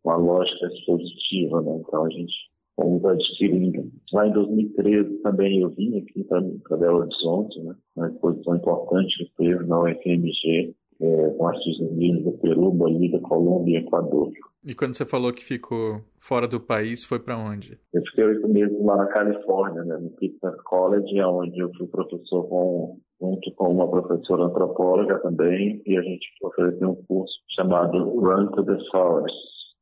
uma 0.05 0.17
lógica 0.17 0.67
expositiva. 0.67 1.63
Né? 1.63 1.81
Então 1.81 2.05
a 2.05 2.11
gente 2.11 2.35
fomos 2.77 3.05
adquirindo. 3.05 3.91
Lá 4.13 4.29
em 4.29 4.33
2013 4.33 5.23
também 5.23 5.63
eu 5.63 5.71
vim 5.71 5.99
aqui 5.99 6.23
para 6.25 6.77
Belo 6.77 6.99
Horizonte, 6.99 7.59
né? 7.63 7.75
uma 7.97 8.09
exposição 8.09 8.57
importante 8.57 9.17
que 9.17 9.33
teve 9.39 9.67
na 9.67 9.81
UFMG, 9.81 10.75
é, 11.01 11.31
com 11.31 11.47
artistas 11.47 11.91
vindos 11.97 12.25
do 12.25 12.33
Peru, 12.33 12.71
Bolívia, 12.71 13.21
Colômbia 13.21 13.79
e 13.79 13.83
Equador. 13.83 14.33
E 14.65 14.75
quando 14.75 14.95
você 14.95 15.05
falou 15.05 15.33
que 15.33 15.45
ficou 15.45 16.01
fora 16.19 16.49
do 16.49 16.61
país, 16.61 17.05
foi 17.05 17.19
para 17.19 17.39
onde? 17.39 17.79
Eu 17.93 18.03
fiquei 18.07 18.25
oito 18.25 18.49
meses 18.49 18.77
lá 18.85 18.97
na 18.97 19.07
Califórnia, 19.07 19.85
né, 19.85 19.97
no 19.97 20.11
Pittsburgh 20.11 20.57
College, 20.65 21.23
onde 21.23 21.59
eu 21.59 21.71
fui 21.77 21.87
professor 21.87 22.49
com, 22.49 22.99
junto 23.21 23.53
com 23.55 23.73
uma 23.73 23.89
professora 23.89 24.45
antropóloga 24.45 25.19
também, 25.21 25.83
e 25.87 25.97
a 25.97 26.03
gente 26.03 26.27
ofereceu 26.43 26.91
um 26.91 27.05
curso 27.07 27.35
chamado 27.55 28.19
Run 28.19 28.49
to 28.49 28.65
the 28.65 28.79
Forest, 28.91 29.37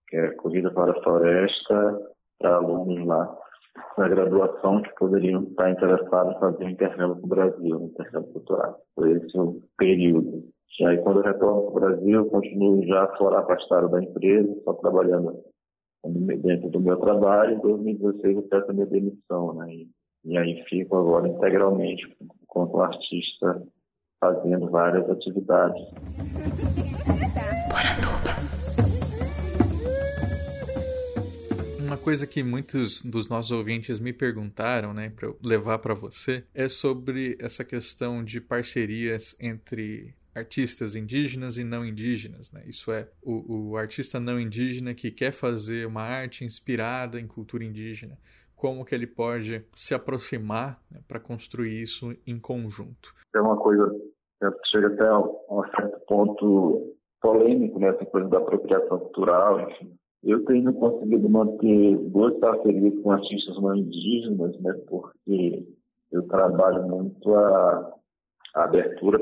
que 0.09 0.17
é 0.17 0.31
Corrida 0.33 0.71
para 0.71 0.93
a 0.93 1.03
Floresta, 1.03 1.99
para 2.39 2.57
alunos 2.57 3.07
lá 3.07 3.44
na 3.99 4.09
graduação 4.09 4.83
que 4.83 4.95
poderiam 4.95 5.43
estar 5.43 5.71
interessados 5.71 6.37
em 6.37 6.41
fazer 6.41 6.71
intercâmbio 6.71 7.17
para 7.17 7.25
o 7.25 7.29
Brasil, 7.29 7.81
intercâmbio 7.83 8.33
cultural. 8.33 8.81
Foi 8.95 9.13
esse 9.13 9.39
o 9.39 9.63
período. 9.77 10.45
E 10.81 10.87
aí, 10.87 10.99
quando 10.99 11.21
eu 11.21 11.25
retorno 11.25 11.63
para 11.63 11.71
o 11.71 11.75
Brasil, 11.75 12.15
eu 12.15 12.27
continuo 12.27 12.85
já 12.87 13.07
fora 13.17 13.41
afastado 13.41 13.89
da 13.89 14.03
empresa, 14.03 14.61
só 14.65 14.73
trabalhando 14.75 15.41
dentro 16.05 16.69
do 16.71 16.81
meu 16.81 16.97
trabalho. 16.97 17.57
Em 17.57 17.61
2016, 17.61 18.37
eu 18.37 18.43
peço 18.43 18.71
a 18.71 18.75
minha 18.75 18.87
demissão, 18.87 19.55
né? 19.55 19.73
E, 19.73 19.89
e 20.25 20.37
aí 20.37 20.65
fico 20.69 20.97
agora 20.97 21.29
integralmente 21.29 22.05
como 22.49 22.81
artista, 22.81 23.63
fazendo 24.21 24.71
várias 24.71 25.09
atividades. 25.09 25.83
Uma 31.95 32.03
coisa 32.03 32.27
que 32.27 32.43
muitos 32.43 33.01
dos 33.03 33.29
nossos 33.29 33.53
ouvintes 33.53 34.01
me 34.01 34.13
perguntaram, 34.13 34.93
né, 34.93 35.13
para 35.15 35.33
levar 35.47 35.79
para 35.79 35.95
você, 35.95 36.43
é 36.53 36.69
sobre 36.69 37.39
essa 37.41 37.65
questão 37.65 38.25
de 38.25 38.41
parcerias 38.41 39.37
entre 39.39 40.13
artistas 40.35 40.97
indígenas 40.97 41.57
e 41.57 41.63
não 41.63 41.87
indígenas. 41.87 42.51
Né? 42.51 42.65
Isso 42.67 42.91
é, 42.91 43.09
o, 43.23 43.71
o 43.71 43.77
artista 43.77 44.19
não 44.19 44.41
indígena 44.41 44.93
que 44.93 45.13
quer 45.13 45.31
fazer 45.31 45.87
uma 45.87 46.03
arte 46.03 46.45
inspirada 46.45 47.21
em 47.21 47.29
cultura 47.29 47.63
indígena, 47.63 48.19
como 48.57 48.85
que 48.85 48.93
ele 48.93 49.07
pode 49.07 49.65
se 49.73 49.95
aproximar 49.95 50.83
né, 50.91 50.99
para 51.07 51.21
construir 51.21 51.81
isso 51.81 52.13
em 52.27 52.41
conjunto? 52.41 53.15
É 53.37 53.41
uma 53.41 53.57
coisa 53.57 53.89
que 54.41 54.69
chega 54.69 54.89
até 54.89 55.07
a 55.07 55.21
um 55.21 55.63
certo 55.71 56.01
ponto 56.09 56.97
polêmico, 57.23 57.79
né? 57.79 57.91
essa 57.91 58.05
coisa 58.05 58.29
da 58.29 58.39
apropriação 58.39 58.99
cultural, 58.99 59.61
enfim. 59.71 59.97
Eu 60.25 60.45
tenho 60.47 60.73
conseguido 60.73 61.29
manter 61.29 61.97
boas 62.09 62.39
parcerias 62.39 62.99
com 63.03 63.11
artistas 63.11 63.61
não 63.61 63.77
indígenas, 63.77 64.59
né? 64.61 64.73
porque 64.89 65.67
eu 66.11 66.27
trabalho 66.29 66.89
muito 66.89 67.35
a, 67.35 67.95
a 68.55 68.65
abertura 68.65 69.19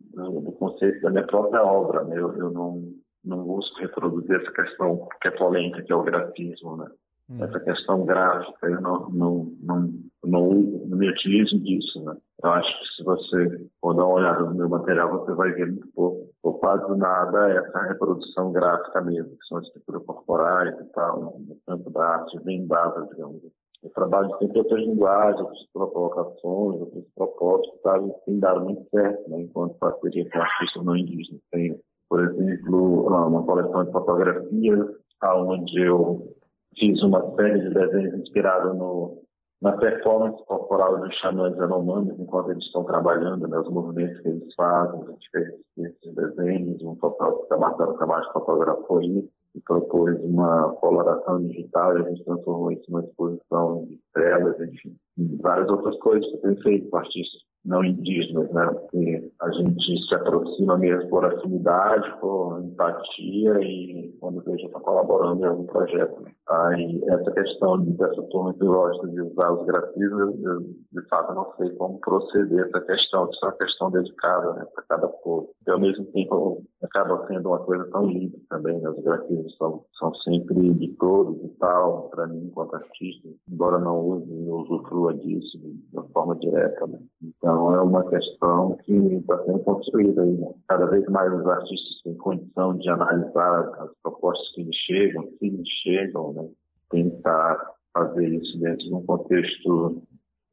do, 0.00 0.40
do 0.40 0.52
conceito 0.52 1.00
da 1.00 1.10
minha 1.10 1.26
própria 1.26 1.64
obra. 1.64 2.04
Né? 2.04 2.18
Eu, 2.18 2.36
eu 2.36 2.50
não, 2.50 2.82
não 3.24 3.44
busco 3.44 3.80
reproduzir 3.80 4.36
essa 4.36 4.52
questão 4.52 5.08
que 5.20 5.28
é 5.28 5.30
polêmica, 5.30 5.82
que 5.82 5.92
é 5.92 5.96
o 5.96 6.02
grafismo, 6.02 6.76
né? 6.76 6.86
Hum. 7.32 7.44
Essa 7.44 7.60
questão 7.60 8.04
gráfica, 8.04 8.66
eu 8.66 8.80
não, 8.80 9.08
não, 9.10 9.52
não, 9.62 9.92
não, 10.24 10.50
não 10.50 10.98
me 10.98 11.08
utilizo 11.08 11.58
disso, 11.60 12.04
né? 12.04 12.14
Eu 12.42 12.50
acho 12.50 12.68
que 12.68 12.96
se 12.96 13.04
você 13.04 13.70
for 13.80 13.94
dar 13.94 14.04
uma 14.04 14.14
olhada 14.14 14.42
no 14.44 14.54
meu 14.54 14.68
material, 14.68 15.10
você 15.10 15.32
vai 15.32 15.52
ver 15.52 15.66
muito 15.66 15.88
pouco, 15.94 16.28
ou 16.42 16.54
quase 16.54 16.94
nada, 16.98 17.50
essa 17.50 17.82
reprodução 17.84 18.52
gráfica 18.52 19.00
mesmo, 19.00 19.30
que 19.30 19.46
são 19.48 19.60
estruturas 19.60 20.04
corporais 20.04 20.78
e 20.78 20.84
tal, 20.92 21.38
no 21.38 21.56
campo 21.66 21.90
da 21.90 22.04
arte 22.04 22.38
bem 22.44 22.66
dada, 22.66 23.06
digamos. 23.10 23.42
Eu 23.82 23.90
trabalho 23.90 24.30
sempre 24.38 24.58
outras 24.58 24.80
linguagens, 24.80 25.40
outras 25.40 25.66
provocações, 25.72 26.80
outros 26.80 27.04
propósitos, 27.16 27.80
sabe? 27.82 28.08
E 28.10 28.24
tem 28.26 28.38
dado 28.38 28.60
muito 28.64 28.88
certo, 28.90 29.30
né? 29.30 29.40
Enquanto 29.40 29.78
parceria 29.78 30.28
com 30.30 30.38
artistas 30.38 30.84
não 30.84 30.96
indígenas. 30.96 31.40
Tem, 31.50 31.80
por 32.08 32.20
exemplo, 32.22 33.06
uma 33.06 33.42
coleção 33.42 33.84
de 33.84 33.92
fotografias, 33.92 34.88
onde 35.24 35.80
eu 35.80 36.31
fiz 36.78 37.02
uma 37.02 37.34
série 37.36 37.60
de 37.60 37.74
desenhos 37.74 38.14
inspirados 38.14 38.76
no, 38.76 39.22
na 39.60 39.72
performance 39.76 40.44
corporal 40.46 40.98
dos 41.00 41.14
xamãs 41.18 41.58
anomames 41.60 42.18
enquanto 42.18 42.50
eles 42.50 42.64
estão 42.64 42.84
trabalhando, 42.84 43.46
né, 43.46 43.58
os 43.58 43.70
movimentos 43.70 44.20
que 44.20 44.28
eles 44.28 44.54
fazem, 44.54 45.00
a 45.02 45.10
gente 45.12 45.30
fez 45.30 45.48
esses 45.78 46.14
desenhos, 46.14 46.82
um 46.82 46.96
fotógrafo, 46.96 47.54
o 47.54 47.60
Marcelo 47.60 47.94
Camacho 47.94 48.32
fotografou 48.32 49.02
isso, 49.02 49.28
e 49.54 49.60
propôs 49.60 50.18
uma 50.24 50.72
coloração 50.76 51.46
digital 51.46 51.96
e 51.98 52.02
a 52.02 52.08
gente 52.08 52.24
transformou 52.24 52.72
isso 52.72 52.90
numa 52.90 53.04
exposição 53.04 53.84
de 53.84 54.00
telas, 54.14 54.58
enfim, 54.60 54.96
várias 55.40 55.68
outras 55.68 55.96
coisas 55.98 56.26
que 56.26 56.36
eu 56.36 56.40
tenho 56.40 56.62
feito 56.62 56.88
com 56.88 56.96
artistas 56.96 57.51
não 57.64 57.84
indígenas, 57.84 58.50
né? 58.52 58.66
Porque 58.66 59.30
a 59.40 59.50
gente 59.50 60.08
se 60.08 60.14
aproxima 60.14 60.76
mesmo 60.76 61.08
por 61.08 61.24
afinidade, 61.24 62.12
por 62.20 62.60
empatia 62.60 63.60
e 63.60 64.16
quando 64.20 64.42
veja 64.42 64.66
está 64.66 64.80
colaborando 64.80 65.42
em 65.42 65.48
algum 65.48 65.66
projeto. 65.66 66.20
Né? 66.22 66.32
Aí 66.48 67.00
essa 67.08 67.30
questão 67.30 67.80
dessa 67.80 68.22
turma 68.30 68.52
que 68.54 68.58
de 68.58 69.20
usar 69.20 69.52
os 69.52 69.66
grafismos, 69.66 70.42
eu, 70.42 70.60
de 70.60 71.08
fato 71.08 71.34
não 71.34 71.52
sei 71.56 71.70
como 71.70 72.00
proceder 72.00 72.66
essa 72.66 72.80
questão, 72.80 73.28
isso 73.30 73.44
é 73.44 73.48
uma 73.48 73.56
questão 73.56 73.90
dedicada 73.90 74.52
né, 74.54 74.66
para 74.74 74.84
cada 74.88 75.08
povo. 75.08 75.50
E 75.66 75.70
ao 75.70 75.80
mesmo 75.80 76.04
tempo 76.06 76.62
acaba 76.82 77.26
sendo 77.26 77.48
uma 77.48 77.60
coisa 77.60 77.84
tão 77.90 78.06
linda 78.06 78.36
também, 78.48 78.80
né? 78.80 78.90
Os 78.90 79.02
grafismos 79.02 79.56
são, 79.56 79.84
são 79.98 80.14
sempre 80.16 80.74
de 80.74 80.88
todos 80.98 81.42
e 81.44 81.48
tal, 81.58 82.08
para 82.10 82.26
mim 82.26 82.46
enquanto 82.46 82.74
artista, 82.74 83.28
embora 83.48 83.78
não 83.78 84.00
use, 84.00 84.32
não 84.32 84.56
usufrua 84.62 85.14
disso 85.14 85.58
de 85.58 85.78
uma 85.92 86.08
forma 86.08 86.36
direta, 86.36 86.86
né? 86.86 86.98
Então, 87.22 87.51
então, 87.52 87.74
é 87.74 87.82
uma 87.82 88.08
questão 88.08 88.76
que 88.84 88.92
está 88.92 89.44
sendo 89.44 89.58
construída. 89.60 90.24
Né? 90.24 90.54
Cada 90.68 90.86
vez 90.86 91.04
mais 91.08 91.32
os 91.32 91.46
artistas 91.46 92.00
têm 92.02 92.14
condição 92.14 92.76
de 92.78 92.88
analisar 92.88 93.68
as 93.80 93.90
propostas 94.02 94.48
que 94.54 94.62
lhes 94.62 94.76
chegam, 94.76 95.28
que 95.38 95.50
lhes 95.50 95.68
chegam, 95.82 96.32
né? 96.32 96.48
tentar 96.90 97.58
fazer 97.92 98.26
isso 98.26 98.58
dentro 98.58 98.78
de 98.78 98.94
um 98.94 99.04
contexto 99.04 100.02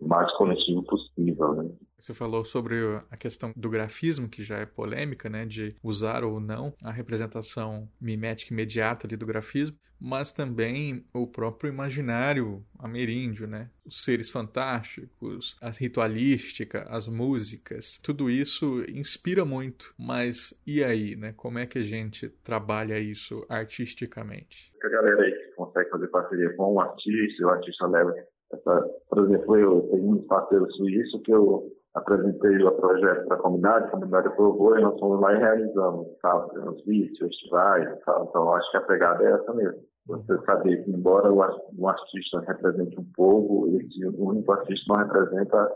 mais 0.01 0.31
coletivo 0.33 0.83
possível. 0.83 1.53
Né? 1.55 1.69
Você 1.97 2.13
falou 2.13 2.45
sobre 2.45 2.75
a 3.09 3.17
questão 3.17 3.51
do 3.55 3.69
grafismo, 3.69 4.29
que 4.29 4.41
já 4.41 4.57
é 4.57 4.65
polêmica, 4.65 5.29
né, 5.29 5.45
de 5.45 5.75
usar 5.83 6.23
ou 6.23 6.39
não 6.39 6.73
a 6.83 6.91
representação 6.91 7.89
mimética 7.99 8.53
imediata 8.53 9.05
ali 9.05 9.17
do 9.17 9.25
grafismo, 9.25 9.77
mas 9.99 10.31
também 10.31 11.05
o 11.13 11.27
próprio 11.27 11.69
imaginário 11.69 12.63
ameríndio, 12.77 13.45
né, 13.45 13.69
os 13.85 14.05
seres 14.05 14.29
fantásticos, 14.29 15.57
a 15.61 15.69
ritualística, 15.71 16.83
as 16.89 17.07
músicas, 17.07 17.99
tudo 18.01 18.29
isso 18.29 18.81
inspira 18.89 19.43
muito. 19.43 19.93
Mas 19.99 20.57
e 20.65 20.81
aí, 20.83 21.17
né, 21.17 21.33
como 21.35 21.59
é 21.59 21.65
que 21.65 21.79
a 21.79 21.83
gente 21.83 22.29
trabalha 22.29 22.97
isso 22.97 23.45
artisticamente? 23.49 24.71
A 24.81 24.87
galera 24.87 25.21
aí 25.21 25.31
que 25.31 25.55
consegue 25.55 25.89
fazer 25.89 26.07
parceria 26.07 26.55
com 26.55 26.75
um 26.75 26.79
artista, 26.79 27.45
o 27.45 27.49
artista 27.49 27.85
leva 27.85 28.13
essa, 28.51 28.89
por 29.09 29.25
exemplo, 29.25 29.57
eu 29.57 29.81
tenho 29.89 30.11
um 30.11 30.27
parceiro 30.27 30.69
suíço 30.71 31.21
que 31.21 31.31
eu 31.31 31.71
apresentei 31.93 32.63
o 32.63 32.71
projeto 32.71 33.27
para 33.27 33.37
a 33.37 33.41
comunidade, 33.41 33.85
a 33.85 33.91
comunidade 33.91 34.27
aprovou 34.27 34.77
e 34.77 34.81
nós 34.81 34.99
fomos 34.99 35.21
lá 35.21 35.33
e 35.33 35.39
realizamos, 35.39 36.07
sabe, 36.21 36.49
vídeos, 36.85 37.17
festivais 37.17 37.87
e 37.87 38.05
tal. 38.05 38.25
Então, 38.29 38.53
acho 38.53 38.71
que 38.71 38.77
a 38.77 38.81
pegada 38.81 39.23
é 39.23 39.31
essa 39.31 39.53
mesmo. 39.53 39.81
Você 40.07 40.37
saber 40.45 40.83
que, 40.83 40.91
embora 40.91 41.31
o 41.31 41.41
artista 41.87 42.39
represente 42.47 42.99
um 42.99 43.05
povo, 43.15 43.67
esse 43.79 44.05
único 44.07 44.51
artista 44.51 44.85
não 44.87 44.97
representa 44.97 45.71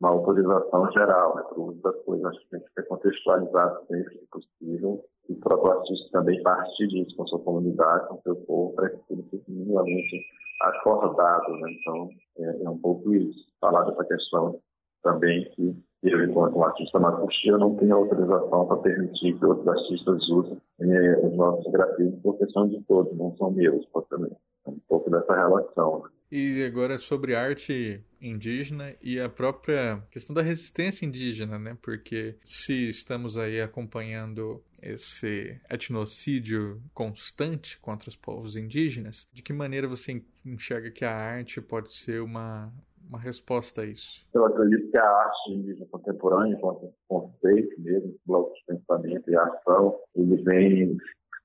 uma 0.00 0.10
autorização 0.10 0.90
geral 0.92 1.36
né, 1.36 1.42
para 1.48 1.58
o 1.58 1.68
uso 1.70 1.82
das 1.82 1.96
coisas. 2.04 2.26
Acho 2.26 2.40
que 2.40 2.50
tem 2.50 2.60
que 2.60 2.72
ser 2.74 2.82
contextualizado 2.88 3.86
sempre 3.86 4.18
que 4.18 4.26
possível. 4.26 5.04
E 5.28 5.32
o 5.32 5.40
próprio 5.40 5.72
artista 5.72 6.08
também 6.12 6.42
partir 6.42 6.88
disso 6.88 7.16
com 7.16 7.26
sua 7.26 7.38
comunidade, 7.40 8.08
com 8.08 8.14
o 8.16 8.22
seu 8.22 8.36
povo, 8.36 8.74
para 8.74 8.90
que 8.90 8.98
tudo 9.08 9.22
fique 9.30 9.50
minimamente 9.50 10.26
acordado. 10.62 11.52
Né? 11.58 11.76
Então, 11.80 12.08
é, 12.38 12.64
é, 12.64 12.70
um 12.70 12.78
pouco 12.78 13.14
isso. 13.14 13.46
Falar 13.60 13.84
dessa 13.84 14.04
questão 14.04 14.58
também 15.02 15.50
que 15.50 15.76
eu, 16.02 16.24
enquanto 16.24 16.56
um 16.56 16.64
artista 16.64 16.98
mapuche, 16.98 17.50
não 17.52 17.76
tenho 17.76 17.94
autorização 17.94 18.66
para 18.66 18.76
permitir 18.78 19.38
que 19.38 19.44
outros 19.44 19.68
artistas 19.68 20.28
usem 20.28 20.60
é, 20.80 21.26
os 21.26 21.36
nossos 21.36 21.72
grafismos, 21.72 22.20
porque 22.22 22.50
são 22.50 22.68
de 22.68 22.82
todos, 22.84 23.16
não 23.16 23.36
são 23.36 23.52
meus, 23.52 23.86
também. 24.08 24.32
É 24.66 24.70
um 24.70 24.78
pouco 24.88 25.10
dessa 25.10 25.34
relação. 25.34 26.02
Né? 26.02 26.10
E 26.32 26.64
agora 26.64 26.98
sobre 26.98 27.36
arte 27.36 28.02
indígena 28.20 28.94
e 29.02 29.20
a 29.20 29.28
própria 29.28 30.02
questão 30.10 30.34
da 30.34 30.42
resistência 30.42 31.04
indígena, 31.04 31.58
né? 31.58 31.76
Porque 31.82 32.36
se 32.44 32.88
estamos 32.88 33.36
aí 33.36 33.60
acompanhando 33.60 34.62
esse 34.82 35.60
etnocídio 35.70 36.82
constante 36.92 37.78
contra 37.78 38.08
os 38.08 38.16
povos 38.16 38.56
indígenas, 38.56 39.26
de 39.32 39.42
que 39.42 39.52
maneira 39.52 39.86
você 39.86 40.22
enxerga 40.44 40.90
que 40.90 41.04
a 41.04 41.14
arte 41.14 41.60
pode 41.60 41.94
ser 41.94 42.20
uma 42.20 42.72
uma 43.08 43.18
resposta 43.18 43.82
a 43.82 43.84
isso? 43.84 44.24
Eu 44.32 44.46
acredito 44.46 44.90
que 44.90 44.96
a 44.96 45.04
arte 45.04 45.52
indígena 45.52 45.86
contemporânea, 45.90 46.54
enquanto 46.54 46.92
conceito 47.06 47.80
mesmo, 47.80 48.16
bloco 48.24 48.54
de 48.54 48.64
pensamento 48.66 49.30
e 49.30 49.36
ação, 49.36 49.98
ele 50.14 50.42
vem 50.42 50.96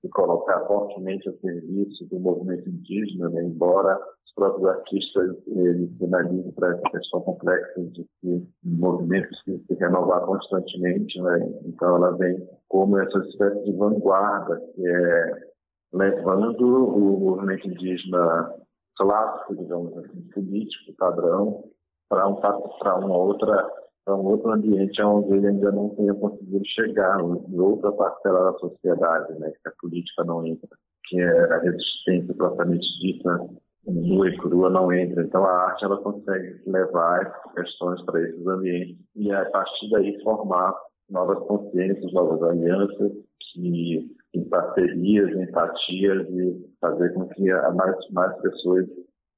se 0.01 0.09
colocar 0.09 0.65
fortemente 0.67 1.27
a 1.29 1.33
serviço 1.37 2.05
do 2.05 2.19
movimento 2.19 2.69
indígena, 2.69 3.29
né? 3.29 3.43
embora 3.43 3.97
os 4.25 4.33
próprios 4.35 4.67
artistas 4.67 5.35
eles 5.47 5.97
sinalizem 5.97 6.51
para 6.51 6.73
essa 6.73 6.89
questão 6.91 7.21
complexa 7.21 7.81
de 7.81 8.05
que 8.21 8.47
movimentos 8.63 9.41
que 9.43 9.57
se 9.57 9.73
renovar 9.75 10.21
constantemente, 10.21 11.19
né? 11.21 11.49
então 11.65 11.95
ela 11.95 12.11
vem 12.17 12.47
como 12.69 12.97
essa 12.99 13.17
espécie 13.19 13.63
de 13.63 13.73
vanguarda 13.73 14.61
que 14.75 14.87
é 14.87 15.47
levando 15.93 16.61
o 16.61 17.19
movimento 17.19 17.67
indígena 17.67 18.53
clássico, 18.97 19.55
digamos 19.55 19.97
assim, 19.97 20.21
político, 20.33 20.93
padrão, 20.97 21.63
para 22.09 22.27
um, 22.27 22.35
uma 22.35 23.17
outra 23.17 23.69
um 24.15 24.25
outro 24.25 24.51
ambiente 24.51 25.01
onde 25.01 25.33
ele 25.33 25.47
ainda 25.47 25.71
não 25.71 25.89
tenha 25.89 26.13
conseguido 26.13 26.65
chegar, 26.65 27.19
em 27.19 27.59
outra 27.59 27.91
parcela 27.91 28.51
da 28.51 28.57
sociedade, 28.59 29.39
né, 29.39 29.51
que 29.51 29.69
a 29.69 29.73
política 29.79 30.23
não 30.23 30.45
entra, 30.45 30.69
que 31.05 31.19
é 31.19 31.53
a 31.53 31.59
resistência 31.59 32.33
propriamente 32.33 32.85
dita, 32.99 33.39
nua 33.85 34.29
e 34.29 34.37
crua 34.37 34.69
não 34.69 34.91
entra. 34.91 35.23
Então 35.23 35.43
a 35.45 35.67
arte 35.69 35.85
ela 35.85 35.97
consegue 35.97 36.61
levar 36.65 37.21
essas 37.21 37.53
questões 37.53 38.01
para 38.03 38.21
esses 38.21 38.45
ambientes 38.45 38.97
e 39.15 39.31
a 39.31 39.45
partir 39.49 39.89
daí 39.91 40.21
formar 40.23 40.73
novas 41.09 41.39
consciências, 41.47 42.11
novas 42.13 42.41
alianças 42.43 43.11
que 43.53 44.15
em 44.33 44.43
parcerias, 44.49 45.31
empatias 45.31 46.29
e 46.29 46.69
fazer 46.81 47.13
com 47.13 47.27
que 47.29 47.51
mais, 47.73 47.95
mais 48.11 48.41
pessoas 48.41 48.85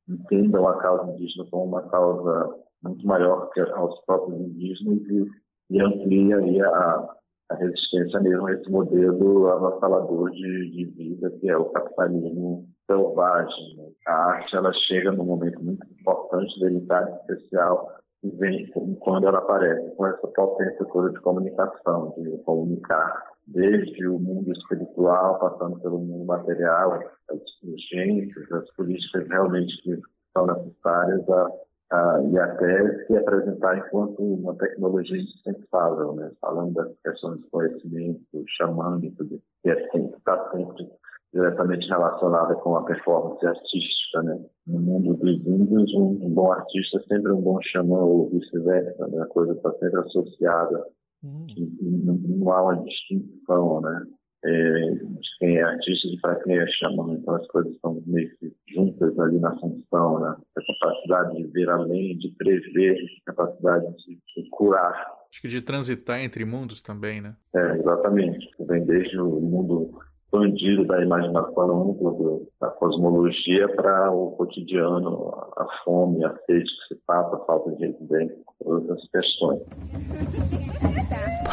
entendam 0.08 0.68
a 0.68 0.78
causa 0.82 1.12
indígena 1.12 1.46
como 1.52 1.66
uma 1.66 1.84
causa 1.90 2.56
muito 2.84 3.06
maior 3.06 3.50
que 3.52 3.60
aos 3.62 4.00
próprios 4.06 4.40
indígenas 4.40 5.00
e, 5.10 5.26
e 5.72 5.82
amplie 5.82 6.34
aí 6.34 6.62
a, 6.62 7.10
a 7.50 7.56
resistência 7.56 8.20
mesmo 8.20 8.48
a 8.48 8.54
esse 8.54 8.70
modelo 8.70 9.48
avassalador 9.50 10.30
de, 10.32 10.72
de 10.72 10.86
vida 10.86 11.30
que 11.40 11.50
é 11.50 11.58
o 11.58 11.70
capitalismo 11.70 12.68
selvagem. 12.86 13.78
Né? 13.78 13.90
A 14.08 14.14
arte 14.32 14.56
ela 14.56 14.72
chega 14.74 15.12
num 15.12 15.26
momento 15.26 15.62
muito 15.64 15.86
importante, 16.00 16.60
delicado, 16.60 17.16
especial, 17.22 17.92
e 18.24 18.30
vem 18.32 18.70
quando 19.00 19.28
ela 19.28 19.40
aparece 19.40 19.96
com 19.96 20.06
essa 20.06 20.28
potência 20.28 20.86
toda 20.92 21.10
de 21.10 21.20
comunicação, 21.22 22.14
de 22.18 22.38
comunicar 22.40 23.24
desde 23.48 24.08
o 24.08 24.20
mundo 24.20 24.52
espiritual, 24.52 25.40
passando 25.40 25.80
pelo 25.80 26.00
mundo 26.00 26.26
material, 26.26 27.00
as 27.30 27.40
urgências, 27.64 28.52
as 28.52 28.70
políticas 28.76 29.28
realmente 29.28 29.82
que 29.82 30.00
são 30.34 30.46
necessárias 30.48 31.28
a, 31.30 31.50
a, 31.92 32.22
e 32.32 32.38
até 32.38 33.06
se 33.06 33.18
apresentar 33.18 33.78
enquanto 33.78 34.22
uma 34.22 34.56
tecnologia 34.56 35.18
indispensável, 35.18 36.14
né? 36.14 36.32
falando 36.42 36.74
das 36.74 36.96
questões 37.04 37.40
de 37.40 37.50
conhecimento, 37.50 38.22
xamânico, 38.58 39.26
que 39.26 39.70
é 39.70 39.88
está 39.98 40.52
sempre 40.52 40.90
diretamente 41.34 41.88
relacionada 41.88 42.56
com 42.56 42.76
a 42.76 42.84
performance 42.84 43.46
artística, 43.46 44.24
né? 44.24 44.40
No 44.66 44.80
mundo 44.80 45.14
dos 45.14 45.46
índios, 45.46 45.94
um 45.94 46.34
bom 46.34 46.52
artista 46.52 46.98
é 46.98 47.04
sempre 47.04 47.32
um 47.32 47.42
bom 47.42 47.60
xamã 47.62 48.00
ou 48.00 48.30
vice-versa, 48.30 49.08
né? 49.08 49.22
A 49.22 49.28
coisa 49.28 49.54
está 49.54 49.72
sempre 49.74 50.00
associada 50.00 50.86
Hum. 51.24 51.46
Não, 51.82 52.14
não, 52.16 52.52
há 52.52 52.64
uma 52.64 52.84
distinção, 52.84 53.82
né? 53.82 54.06
É, 54.44 54.92
de 54.92 55.38
quem 55.38 55.58
é 55.58 55.64
artista 55.64 56.08
e 56.08 56.18
para 56.22 56.36
quem 56.44 56.58
é 56.58 56.66
xamã. 56.68 57.14
Então 57.14 57.36
as 57.36 57.48
coisas 57.48 57.74
estão 57.74 58.02
meio 58.06 58.30
que 58.38 58.54
juntas 58.74 59.20
ali 59.20 59.40
na 59.40 59.58
função, 59.60 60.20
né? 60.22 60.36
A 60.56 60.62
capacidade 60.62 61.36
de 61.36 61.48
ver 61.48 61.70
além, 61.70 62.18
de 62.18 62.30
prever, 62.38 62.98
a 63.28 63.34
capacidade 63.34 63.86
de, 63.98 64.16
de 64.16 64.50
curar. 64.52 64.94
Acho 65.30 65.42
que 65.42 65.48
de 65.48 65.62
transitar 65.62 66.22
entre 66.22 66.46
mundos 66.46 66.82
também, 66.82 67.20
né? 67.22 67.36
É, 67.54 67.78
exatamente. 67.78 68.50
Vem 68.62 68.86
desde 68.86 69.20
o 69.20 69.30
mundo 69.42 69.92
expandido 70.30 70.86
da 70.86 71.04
imaginação 71.04 71.92
ampla 71.92 72.40
da 72.62 72.70
cosmologia 72.70 73.68
para 73.76 74.12
o 74.12 74.32
cotidiano, 74.32 75.34
a 75.58 75.66
fome, 75.84 76.24
a 76.24 76.34
sede 76.46 76.64
que 76.64 76.94
se 76.94 77.02
passa, 77.06 77.36
a 77.36 77.46
falta 77.46 77.72
de 77.72 77.88
residência, 77.88 78.38
todas 78.64 78.90
as 78.92 79.10
questões. 79.10 79.62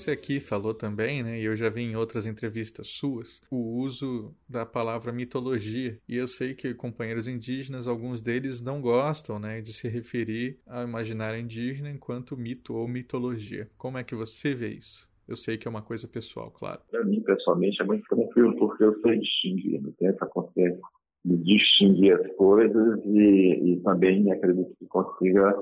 Você 0.00 0.12
aqui 0.12 0.40
falou 0.40 0.72
também, 0.72 1.22
né, 1.22 1.38
e 1.38 1.44
eu 1.44 1.54
já 1.54 1.68
vi 1.68 1.82
em 1.82 1.94
outras 1.94 2.24
entrevistas 2.24 2.88
suas, 2.88 3.42
o 3.50 3.82
uso 3.82 4.34
da 4.48 4.64
palavra 4.64 5.12
mitologia. 5.12 5.98
E 6.08 6.16
eu 6.16 6.26
sei 6.26 6.54
que 6.54 6.72
companheiros 6.72 7.28
indígenas, 7.28 7.86
alguns 7.86 8.22
deles 8.22 8.62
não 8.62 8.80
gostam, 8.80 9.38
né, 9.38 9.60
de 9.60 9.74
se 9.74 9.88
referir 9.88 10.58
ao 10.66 10.84
imaginário 10.84 11.38
indígena 11.38 11.90
enquanto 11.90 12.34
mito 12.34 12.74
ou 12.74 12.88
mitologia. 12.88 13.68
Como 13.76 13.98
é 13.98 14.02
que 14.02 14.14
você 14.14 14.54
vê 14.54 14.68
isso? 14.68 15.06
Eu 15.28 15.36
sei 15.36 15.58
que 15.58 15.68
é 15.68 15.70
uma 15.70 15.82
coisa 15.82 16.08
pessoal, 16.08 16.50
claro. 16.50 16.80
Para 16.90 17.04
mim, 17.04 17.20
pessoalmente, 17.20 17.82
é 17.82 17.84
muito 17.84 18.04
tranquilo, 18.08 18.56
porque 18.56 18.82
eu 18.82 18.98
sei 19.02 19.18
distinguir, 19.18 19.82
não 19.82 19.92
tenho 19.92 20.12
essa 20.12 20.24
consciência 20.24 20.80
de 21.26 21.36
distinguir 21.36 22.14
as 22.14 22.36
coisas 22.36 23.04
e, 23.04 23.74
e 23.74 23.80
também 23.82 24.32
acredito 24.32 24.74
que 24.78 24.86
consiga 24.86 25.54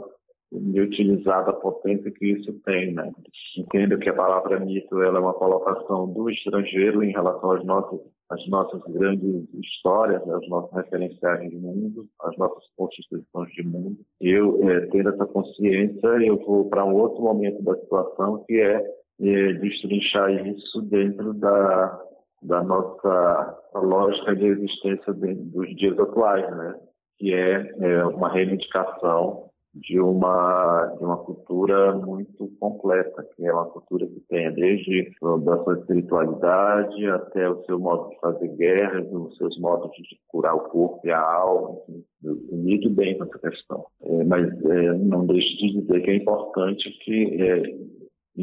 e 0.51 0.81
utilizar 0.81 1.45
da 1.45 1.53
potência 1.53 2.11
que 2.11 2.33
isso 2.33 2.53
tem, 2.65 2.95
né? 2.95 3.11
Entendo 3.57 3.99
que 3.99 4.09
a 4.09 4.15
palavra 4.15 4.59
mito 4.61 5.03
ela 5.03 5.19
é 5.19 5.21
uma 5.21 5.35
colocação 5.35 6.11
do 6.13 6.31
estrangeiro 6.31 7.03
em 7.03 7.13
relação 7.13 7.51
às 7.53 7.65
nossas, 7.65 8.01
às 8.31 8.49
nossas 8.49 8.83
grandes 8.89 9.47
histórias, 9.55 10.27
aos 10.29 10.49
nossos 10.49 10.75
referenciais 10.75 11.51
de 11.51 11.57
mundo, 11.57 12.07
às 12.23 12.37
nossas 12.39 12.65
constituições 12.77 13.53
de 13.53 13.63
mundo. 13.63 13.99
Eu, 14.21 14.69
é, 14.69 14.87
tendo 14.87 15.11
essa 15.11 15.27
consciência, 15.27 16.09
eu 16.25 16.39
vou 16.39 16.69
para 16.69 16.85
um 16.85 16.95
outro 16.95 17.23
momento 17.23 17.63
da 17.63 17.75
situação 17.77 18.45
que 18.47 18.59
é, 18.59 18.83
é 19.21 19.53
destrinchar 19.55 20.47
isso 20.47 20.81
dentro 20.83 21.35
da, 21.35 22.03
da 22.43 22.63
nossa 22.63 23.59
lógica 23.75 24.35
de 24.35 24.47
existência 24.47 25.13
dos 25.13 25.77
dias 25.77 25.99
atuais, 25.99 26.49
né? 26.57 26.75
Que 27.19 27.35
é, 27.35 27.75
é 27.81 28.05
uma 28.07 28.33
reivindicação 28.33 29.48
de 29.81 30.01
uma, 30.01 30.95
de 30.99 31.05
uma 31.05 31.17
cultura 31.19 31.95
muito 31.95 32.49
completa, 32.59 33.27
que 33.35 33.47
é 33.47 33.53
uma 33.53 33.67
cultura 33.67 34.07
que 34.07 34.21
tem 34.29 34.53
desde 34.53 35.13
a 35.23 35.65
sua 35.65 35.79
espiritualidade 35.79 37.07
até 37.07 37.49
o 37.49 37.63
seu 37.65 37.79
modo 37.79 38.11
de 38.11 38.21
fazer 38.21 38.49
guerras, 38.57 39.07
os 39.13 39.37
seus 39.37 39.59
modos 39.61 39.91
de 39.97 40.19
curar 40.29 40.55
o 40.55 40.69
corpo 40.69 41.01
e 41.05 41.11
a 41.11 41.21
alma, 41.21 41.79
enfim, 41.89 42.05
lido 42.53 42.91
bem 42.91 43.17
com 43.17 43.25
essa 43.25 43.39
questão. 43.39 43.87
É, 44.03 44.25
mas 44.25 44.47
é, 44.65 44.93
não 44.95 45.27
deixe 45.27 45.57
de 45.57 45.81
dizer 45.81 46.01
que 46.03 46.11
é 46.11 46.17
importante 46.17 46.91
que 47.05 47.43
é, 47.43 47.63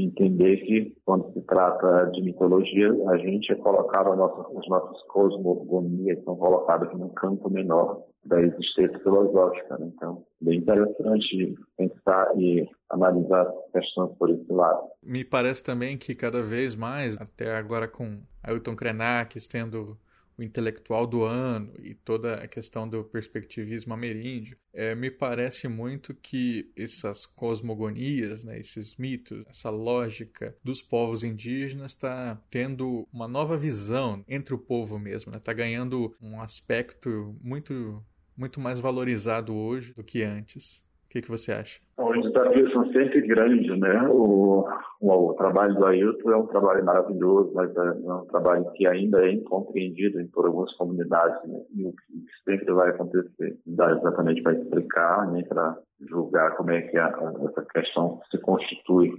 entender 0.04 0.58
que 0.58 0.96
quando 1.06 1.32
se 1.34 1.42
trata 1.42 2.10
de 2.12 2.22
mitologia, 2.22 2.92
a 3.10 3.18
gente 3.18 3.52
é 3.52 3.56
colocado, 3.56 4.12
as 4.12 4.68
nossas 4.68 5.02
cosmogonias 5.08 6.24
são 6.24 6.36
colocadas 6.36 6.92
num 6.98 7.10
campo 7.10 7.50
menor 7.50 8.04
da 8.26 8.42
existência 8.42 9.00
filosófica. 9.00 9.78
Né? 9.78 9.92
Então, 9.96 10.24
bem 10.42 10.60
interessante 10.60 11.56
pensar 11.78 12.32
e 12.38 12.68
analisar 12.90 13.46
questões 13.72 14.12
por 14.18 14.30
esse 14.30 14.52
lado. 14.52 14.88
Me 15.04 15.24
parece 15.24 15.64
também 15.64 15.98
que 15.98 16.16
cada 16.16 16.42
vez 16.42 16.76
mais, 16.76 17.18
até 17.20 17.56
agora 17.56 17.88
com 17.88 18.20
Ailton 18.44 18.76
Krenak 18.76 19.40
tendo 19.48 19.98
o 20.38 20.44
intelectual 20.44 21.08
do 21.08 21.24
ano 21.24 21.74
e 21.82 21.94
toda 21.94 22.36
a 22.36 22.48
questão 22.48 22.88
do 22.88 23.04
perspectivismo 23.04 23.94
ameríndio, 23.94 24.58
é, 24.74 24.94
me 24.94 25.10
parece 25.10 25.68
muito 25.68 26.14
que 26.14 26.72
essas 26.76 27.26
cosmogonias, 27.26 28.44
né, 28.44 28.60
esses 28.60 28.96
mitos, 28.98 29.44
essa 29.48 29.70
lógica 29.70 30.56
dos 30.64 30.82
povos 30.82 31.24
indígenas 31.24 31.94
está 31.94 32.42
tendo 32.50 33.08
uma 33.12 33.28
nova 33.28 33.58
visão 33.58 34.24
entre 34.28 34.54
o 34.54 34.60
povo 34.60 35.00
mesmo, 35.00 35.30
está 35.30 35.38
né, 35.38 35.40
tá 35.40 35.54
ganhando 35.54 36.16
um 36.22 36.42
aspecto 36.42 37.36
muito 37.42 38.04
muito 38.38 38.60
mais 38.60 38.80
valorizado 38.80 39.56
hoje 39.56 39.94
do 39.94 40.04
que 40.04 40.22
antes. 40.22 40.84
Que, 41.16 41.22
que 41.22 41.32
você 41.32 41.54
acha? 41.54 41.80
Os 41.98 42.22
desafios 42.24 42.74
são 42.74 42.92
sempre 42.92 43.22
grandes, 43.22 43.80
né? 43.80 44.06
O, 44.10 44.68
o, 45.00 45.30
o 45.30 45.34
trabalho 45.36 45.74
do 45.76 45.86
Ailton 45.86 46.30
é 46.30 46.36
um 46.36 46.48
trabalho 46.48 46.84
maravilhoso, 46.84 47.54
mas 47.56 47.74
é, 47.74 47.88
é 47.88 48.14
um 48.14 48.26
trabalho 48.26 48.70
que 48.74 48.86
ainda 48.86 49.26
é 49.26 49.32
incompreendido 49.32 50.20
por 50.34 50.46
algumas 50.46 50.74
comunidades, 50.74 51.50
né? 51.50 51.58
E 51.74 51.86
o 51.86 51.94
que 51.94 52.26
sempre 52.44 52.70
vai 52.74 52.90
acontecer, 52.90 53.58
não 53.66 53.76
dá 53.78 53.92
exatamente 53.94 54.42
para 54.42 54.56
explicar, 54.56 55.32
nem 55.32 55.46
para 55.46 55.78
julgar 56.02 56.54
como 56.58 56.72
é 56.72 56.82
que 56.82 56.98
a, 56.98 57.08
essa 57.48 57.66
questão 57.74 58.20
se 58.30 58.38
constitui 58.40 59.14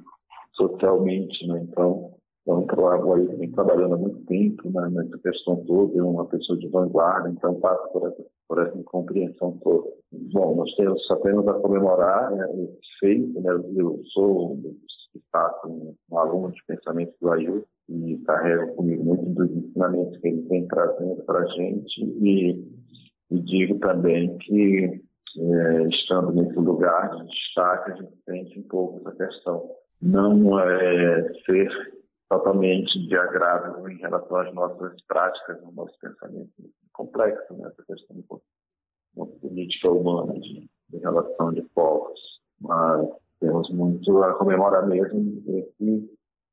socialmente, 0.52 1.46
né? 1.46 1.64
Então, 1.66 2.10
é 2.46 2.52
um 2.52 3.12
aí 3.14 3.26
vem 3.36 3.50
trabalhando 3.50 3.94
há 3.94 3.98
muito 3.98 4.24
tempo 4.26 4.70
né, 4.70 4.88
nessa 4.90 5.18
questão 5.18 5.56
toda, 5.64 5.98
é 5.98 6.02
uma 6.02 6.26
pessoa 6.26 6.58
de 6.58 6.68
vanguarda, 6.68 7.28
então 7.28 7.54
passa 7.60 7.88
por 7.88 8.06
essa, 8.08 8.24
por 8.48 8.58
essa 8.64 8.78
incompreensão 8.78 9.58
toda. 9.62 9.88
Bom, 10.32 10.56
nós 10.56 10.72
temos, 10.76 11.02
temos 11.22 11.48
a 11.48 11.54
comemorar 11.54 12.30
né, 12.30 12.48
esse 12.62 12.98
feito, 13.00 13.40
né, 13.40 13.50
eu 13.76 14.00
sou 14.12 14.52
um, 14.54 15.94
um 16.10 16.18
aluno 16.18 16.52
de 16.52 16.64
pensamento 16.66 17.14
do 17.20 17.32
Ailton 17.32 17.64
e 17.88 18.18
carrego 18.18 18.74
comigo 18.74 19.04
muito 19.04 19.24
dos 19.26 19.50
ensinamentos 19.50 20.16
que 20.18 20.28
ele 20.28 20.42
vem 20.42 20.66
trazendo 20.66 21.22
para 21.24 21.40
a 21.40 21.46
gente 21.46 22.04
e 22.04 22.64
E 23.30 23.40
digo 23.40 23.78
também 23.80 24.36
que, 24.38 25.02
é, 25.38 25.82
estando 25.88 26.32
nesse 26.32 26.58
lugar 26.58 27.10
de 27.16 27.26
destaque, 27.26 27.92
a 27.92 27.94
gente 27.96 28.16
sente 28.24 28.58
um 28.60 28.62
pouco 28.64 29.00
essa 29.00 29.16
questão. 29.16 29.68
Não 30.00 30.60
é 30.60 31.32
ser 31.44 31.68
totalmente 32.28 33.06
de 33.06 33.16
agrado 33.16 33.88
em 33.88 33.96
relação 33.98 34.36
às 34.36 34.54
nossas 34.54 35.00
práticas, 35.06 35.62
ao 35.62 35.72
nosso 35.72 35.98
pensamento 36.00 36.50
complexo, 36.92 37.54
né? 37.54 37.68
essa 37.68 37.82
questão 37.84 38.16
da 39.16 39.26
política 39.40 39.90
humana 39.90 40.34
de, 40.34 40.68
de 40.88 40.98
relação 40.98 41.52
de 41.52 41.62
povos. 41.74 42.20
Mas 42.60 43.08
temos 43.40 43.68
muito 43.70 44.22
a 44.22 44.34
comemorar 44.34 44.86
mesmo 44.86 45.42
que 45.78 46.10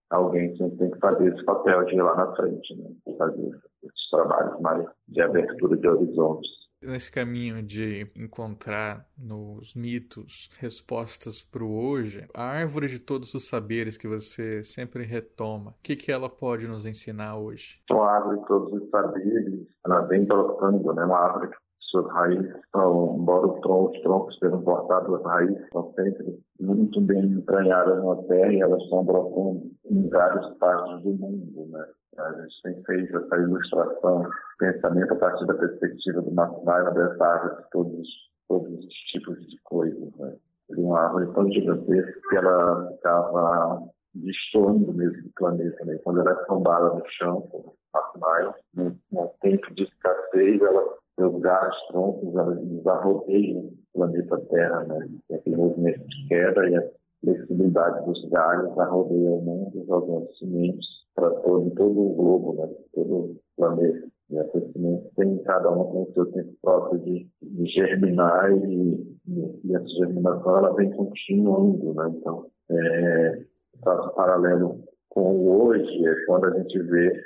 alguém 0.10 0.56
tem 0.56 0.92
que 0.92 1.00
fazer 1.00 1.34
esse 1.34 1.44
papel 1.46 1.86
de 1.86 1.96
ir 1.96 2.02
lá 2.02 2.16
na 2.16 2.36
frente, 2.36 2.76
né? 2.76 2.92
fazer 3.18 3.62
esses 3.84 4.10
trabalhos 4.12 4.60
mais 4.62 4.88
de 5.08 5.22
abertura 5.22 5.78
de 5.78 5.88
horizontes 5.88 6.63
nesse 6.86 7.12
caminho 7.12 7.62
de 7.62 8.08
encontrar 8.16 9.08
nos 9.18 9.74
mitos 9.74 10.50
respostas 10.60 11.42
para 11.42 11.64
o 11.64 11.74
hoje, 11.74 12.28
a 12.34 12.44
árvore 12.44 12.88
de 12.88 13.00
todos 13.00 13.34
os 13.34 13.48
saberes 13.48 13.98
que 13.98 14.08
você 14.08 14.64
sempre 14.64 15.04
retoma, 15.04 15.72
o 15.72 15.76
que, 15.82 15.96
que 15.96 16.12
ela 16.12 16.30
pode 16.30 16.68
nos 16.68 16.86
ensinar 16.86 17.38
hoje? 17.38 17.80
Então, 17.86 18.04
a 18.04 18.16
árvore 18.16 18.40
de 18.40 18.48
todos 18.48 18.74
os 18.74 18.90
saberes, 18.90 19.68
ela 19.86 20.02
vem 20.02 20.26
trocando, 20.26 20.94
né? 20.94 21.06
Uma 21.06 21.20
árvore 21.20 21.50
que 21.50 21.58
suas 21.94 22.12
raízes 22.12 22.56
estão, 22.56 23.18
embora 23.20 23.48
os 23.48 23.60
troncos, 23.62 23.98
os 23.98 24.04
troncos 24.04 24.40
sejam 24.40 24.64
as 24.76 25.24
raízes 25.24 25.64
estão 25.64 25.94
sempre 25.94 26.40
muito 26.60 27.02
bem 27.02 27.24
entranhadas 27.24 28.04
na 28.04 28.16
terra 28.24 28.52
e 28.52 28.62
elas 28.62 28.82
estão 28.82 29.06
brotando 29.06 29.72
em 29.86 30.10
várias 30.10 30.58
partes 30.58 31.04
do 31.04 31.12
mundo, 31.12 31.68
né? 31.70 31.86
A 32.18 32.32
gente 32.34 32.62
tem 32.62 32.84
feito 32.84 33.18
essa 33.18 33.38
ilustração, 33.38 34.30
pensamento 34.60 35.14
a 35.14 35.18
partir 35.18 35.46
da 35.48 35.56
perspectiva 35.56 36.22
do 36.22 36.32
Macunaíma 36.32 36.92
dessa 36.92 37.26
árvore 37.26 37.64
de 37.64 37.70
todos, 37.72 38.08
todos 38.48 38.86
os 38.86 38.94
tipos 39.12 39.40
de 39.48 39.58
coisas. 39.64 40.16
Né? 40.18 40.36
Uma 40.78 41.00
árvore 41.00 41.34
tão 41.34 41.52
gigantesca 41.52 42.22
que 42.30 42.36
ela 42.36 42.92
ficava 42.92 43.84
destoando 44.14 44.94
mesmo 44.94 45.24
do 45.24 45.30
planeta. 45.36 45.86
Né? 45.86 46.00
Quando 46.04 46.22
ela 46.22 46.32
é 46.32 46.46
tombada 46.46 46.94
no 46.94 47.04
chão, 47.18 47.50
Macunaíma, 47.92 48.56
num, 48.76 48.96
num 49.12 49.30
tempo 49.42 49.74
de 49.74 49.84
escassez, 49.84 50.62
ela, 50.62 50.98
seus 51.16 51.42
galhos, 51.42 51.88
troncos, 51.88 52.36
elas 52.36 52.88
arrodeiam 52.88 53.62
o 53.62 53.74
planeta 53.94 54.40
Terra. 54.52 54.84
Né? 54.84 55.10
Tem 55.28 55.38
aquele 55.38 55.56
movimento 55.56 56.08
de 56.08 56.28
queda 56.28 56.70
e 56.70 56.76
a 56.76 56.84
flexibilidade 57.22 58.06
dos 58.06 58.30
galhos 58.30 58.78
arrodeia 58.78 59.32
o 59.32 59.42
mundo, 59.42 59.84
jogando 59.88 60.32
sementes 60.36 61.03
para 61.16 61.30
todo, 61.42 61.70
todo 61.72 62.00
o 62.00 62.16
globo, 62.16 62.54
né? 62.56 62.74
todo 62.94 63.16
o 63.16 63.40
planeta. 63.56 64.08
E 64.30 64.40
a 64.40 64.44
crescimento 64.46 65.12
tem 65.16 65.38
cada 65.44 65.70
um 65.70 65.92
tem 65.92 66.02
o 66.02 66.14
seu 66.14 66.26
tempo 66.32 66.54
próprio 66.62 67.00
de, 67.02 67.28
de 67.42 67.66
germinar 67.68 68.52
e, 68.52 69.18
e, 69.28 69.76
essa 69.76 69.88
germinação 69.88 70.58
ela 70.58 70.76
vem 70.76 70.90
continuando, 70.92 71.94
né? 71.94 72.10
Então, 72.16 72.48
é, 72.72 73.46
faço 73.84 74.16
paralelo 74.16 74.84
com 75.10 75.46
hoje, 75.46 76.08
é 76.08 76.26
quando 76.26 76.46
a 76.46 76.58
gente 76.58 76.80
vê 76.80 77.22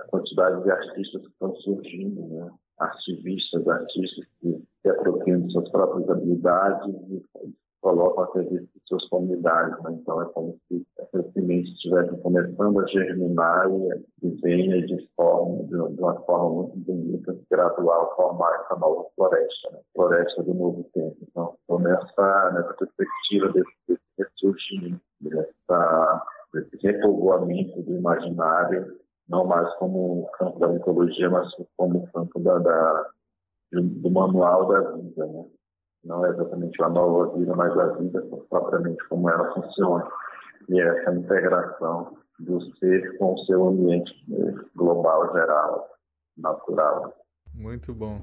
a 0.00 0.04
quantidade 0.04 0.64
de 0.64 0.70
artistas 0.70 1.22
que 1.22 1.28
estão 1.28 1.54
surgindo, 1.56 2.26
né? 2.26 2.50
Ativistas, 2.78 3.68
artistas 3.68 4.26
que 4.40 4.62
se 4.82 4.88
apropriam 4.88 5.40
de 5.40 5.52
suas 5.52 5.70
próprias 5.70 6.08
habilidades 6.08 6.94
e 7.10 7.22
colocam 7.80 8.24
a 8.24 8.32
serviço 8.32 8.64
de 8.64 8.80
suas 8.86 9.08
comunidades. 9.08 9.82
Né? 9.82 9.98
Então, 10.00 10.22
é 10.22 10.26
como 10.26 10.58
se 10.68 10.86
essas 10.98 11.32
sementes 11.32 11.72
estivessem 11.74 12.18
começando 12.20 12.80
a 12.80 12.86
germinar 12.86 13.66
e 14.22 14.28
venha 14.42 14.86
de, 14.86 15.08
forma, 15.16 15.64
de, 15.64 15.76
uma 15.76 16.20
forma 16.22 16.62
muito 16.62 16.78
bonita, 16.78 17.38
gradual, 17.50 18.14
formar 18.16 18.52
essa 18.64 18.76
nova 18.76 19.06
floresta, 19.14 19.70
né? 19.72 19.78
floresta 19.94 20.42
do 20.42 20.54
novo 20.54 20.84
tempo. 20.94 21.16
Então, 21.22 21.54
estou 21.60 21.80
nessa, 21.80 22.50
nessa 22.52 22.74
perspectiva 22.74 23.52
desse, 23.52 23.72
desse 23.88 24.02
ressurgimento, 24.18 25.00
dessa, 25.20 26.26
desse 26.52 26.76
repovoamento 26.86 27.82
do 27.82 27.96
imaginário, 27.96 28.98
não 29.28 29.46
mais 29.46 29.72
como 29.74 30.28
campo 30.38 30.58
da 30.58 30.68
mitologia, 30.68 31.28
mas 31.28 31.48
como 31.76 32.08
campo 32.12 32.40
da, 32.40 32.58
da 32.58 33.10
do 33.70 34.10
manual 34.10 34.66
da 34.68 34.80
vida, 34.92 35.26
né? 35.26 35.44
Não 36.04 36.24
é 36.24 36.30
exatamente 36.30 36.82
a 36.82 36.88
nova 36.88 37.36
vida, 37.36 37.54
mas 37.54 37.76
a 37.78 37.86
vida 37.94 38.24
propriamente 38.48 39.02
como 39.08 39.28
ela 39.30 39.52
funciona. 39.52 40.06
E 40.68 40.80
essa 40.80 41.14
integração 41.14 42.16
do 42.38 42.60
ser 42.76 43.18
com 43.18 43.34
o 43.34 43.38
seu 43.44 43.68
ambiente 43.68 44.12
global, 44.76 45.32
geral, 45.32 45.88
natural. 46.36 47.14
Muito 47.54 47.92
bom. 47.94 48.20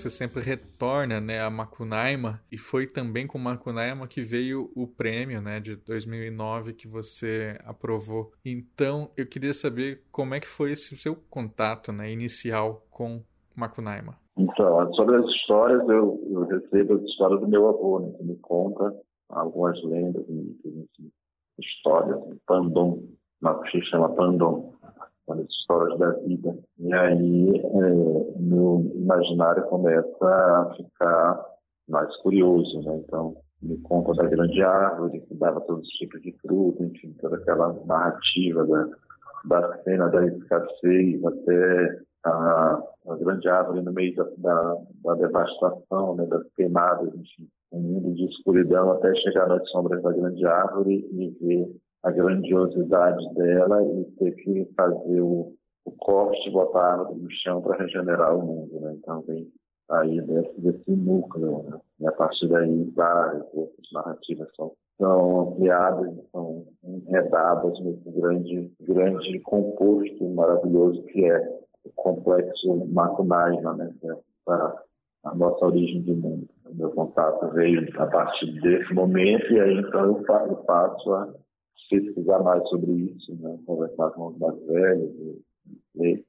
Você 0.00 0.08
sempre 0.08 0.40
retorna 0.42 1.20
né, 1.20 1.40
a 1.40 1.50
Macunaíma 1.50 2.40
e 2.50 2.56
foi 2.56 2.86
também 2.86 3.26
com 3.26 3.38
Macunaíma 3.38 4.06
que 4.06 4.22
veio 4.22 4.70
o 4.74 4.86
prêmio 4.86 5.42
né, 5.42 5.60
de 5.60 5.76
2009 5.76 6.72
que 6.72 6.88
você 6.88 7.58
aprovou. 7.64 8.32
Então 8.44 9.10
eu 9.16 9.26
queria 9.26 9.52
saber 9.52 10.02
como 10.10 10.34
é 10.34 10.40
que 10.40 10.46
foi 10.46 10.72
esse 10.72 10.96
seu 10.96 11.14
contato 11.28 11.92
né, 11.92 12.10
inicial 12.10 12.86
com 12.90 13.22
Macunaíma. 13.54 14.16
Então, 14.38 14.94
sobre 14.94 15.16
as 15.16 15.26
histórias, 15.26 15.86
eu, 15.88 16.18
eu 16.30 16.46
recebo 16.46 16.94
as 16.94 17.02
histórias 17.02 17.40
do 17.40 17.48
meu 17.48 17.68
avô, 17.68 18.00
né, 18.00 18.10
que 18.16 18.24
me 18.24 18.36
conta 18.36 18.94
algumas 19.28 19.82
lendas, 19.84 20.24
histórias, 21.58 22.18
Pandom, 22.46 23.02
Mapuche 23.42 23.82
chama 23.82 24.08
Pandom, 24.14 24.72
as 25.32 25.40
histórias 25.40 25.98
da 25.98 26.10
vida. 26.20 26.56
E 26.78 26.92
aí, 26.92 27.58
é, 27.58 28.40
meu 28.40 28.90
imaginário 28.94 29.64
começa 29.64 30.26
a 30.26 30.74
ficar 30.76 31.44
mais 31.88 32.14
curioso, 32.22 32.80
né? 32.82 33.02
Então, 33.04 33.36
me 33.62 33.76
conta 33.82 34.14
da 34.14 34.28
grande 34.28 34.62
árvore, 34.62 35.20
que 35.20 35.34
dava 35.34 35.60
todos 35.62 35.86
os 35.86 35.94
tipos 35.94 36.20
de 36.22 36.32
fruta, 36.40 36.82
enfim, 36.82 37.14
toda 37.20 37.36
aquela 37.36 37.72
narrativa 37.84 38.66
da, 38.66 38.88
da 39.44 39.82
cena 39.82 40.08
da 40.08 40.26
escassez 40.26 41.24
até 41.24 41.98
a, 42.24 42.82
a 43.08 43.16
grande 43.16 43.48
árvore 43.48 43.82
no 43.82 43.92
meio 43.92 44.14
da, 44.16 44.24
da, 44.38 44.76
da 45.04 45.14
devastação, 45.14 46.16
né, 46.16 46.26
das 46.26 46.46
queimadas, 46.54 47.08
enfim, 47.14 47.48
um 47.72 47.80
mundo 47.80 48.14
de 48.14 48.24
escuridão 48.26 48.92
até 48.92 49.14
chegar 49.16 49.48
nas 49.48 49.68
sombras 49.70 50.02
da 50.02 50.12
grande 50.12 50.44
árvore 50.46 51.06
e 51.12 51.30
ver 51.40 51.68
a 52.02 52.10
grandiosidade 52.10 53.34
dela 53.34 53.82
e 53.82 54.04
ter 54.18 54.34
que 54.36 54.64
fazer 54.76 55.20
o, 55.20 55.52
o 55.84 55.90
corte, 55.92 56.50
botar 56.50 56.80
a 56.80 56.92
árvore 56.92 57.20
no 57.20 57.30
chão 57.30 57.60
para 57.60 57.76
regenerar 57.76 58.36
o 58.36 58.42
mundo. 58.42 58.80
Né? 58.80 58.94
Então 58.98 59.20
vem 59.22 59.46
aí 59.90 60.20
desse, 60.22 60.60
desse 60.60 60.90
núcleo. 60.90 61.64
Né? 61.64 61.78
E 62.00 62.06
a 62.06 62.12
partir 62.12 62.48
daí 62.48 62.90
várias 62.96 63.46
outras 63.52 63.86
narrativas 63.92 64.48
são, 64.56 64.72
são 64.98 65.40
ampliadas, 65.40 66.14
são 66.32 66.66
enredadas 66.84 67.78
nesse 67.80 68.10
grande, 68.10 68.72
grande 68.80 69.40
composto 69.40 70.28
maravilhoso 70.30 71.02
que 71.04 71.24
é 71.26 71.60
o 71.84 71.90
complexo 71.96 72.86
Macunaíma, 72.86 73.74
né? 73.74 73.94
que 74.00 74.08
é 74.08 74.16
a, 74.48 74.82
a 75.24 75.34
nossa 75.34 75.66
origem 75.66 76.00
de 76.02 76.14
mundo. 76.14 76.48
O 76.66 76.74
meu 76.74 76.90
contato 76.92 77.46
veio 77.50 77.86
a 78.00 78.06
partir 78.06 78.58
desse 78.62 78.94
momento 78.94 79.52
e 79.52 79.60
aí 79.60 79.78
então 79.80 80.06
eu 80.06 80.54
passo 80.64 81.12
a 81.14 81.28
pesquisar 81.90 82.38
mais 82.42 82.66
sobre 82.68 82.92
isso, 82.92 83.34
né? 83.40 83.58
conversar 83.66 84.10
com 84.10 84.28
os 84.28 84.38
mais 84.38 84.58
velhos, 84.66 85.10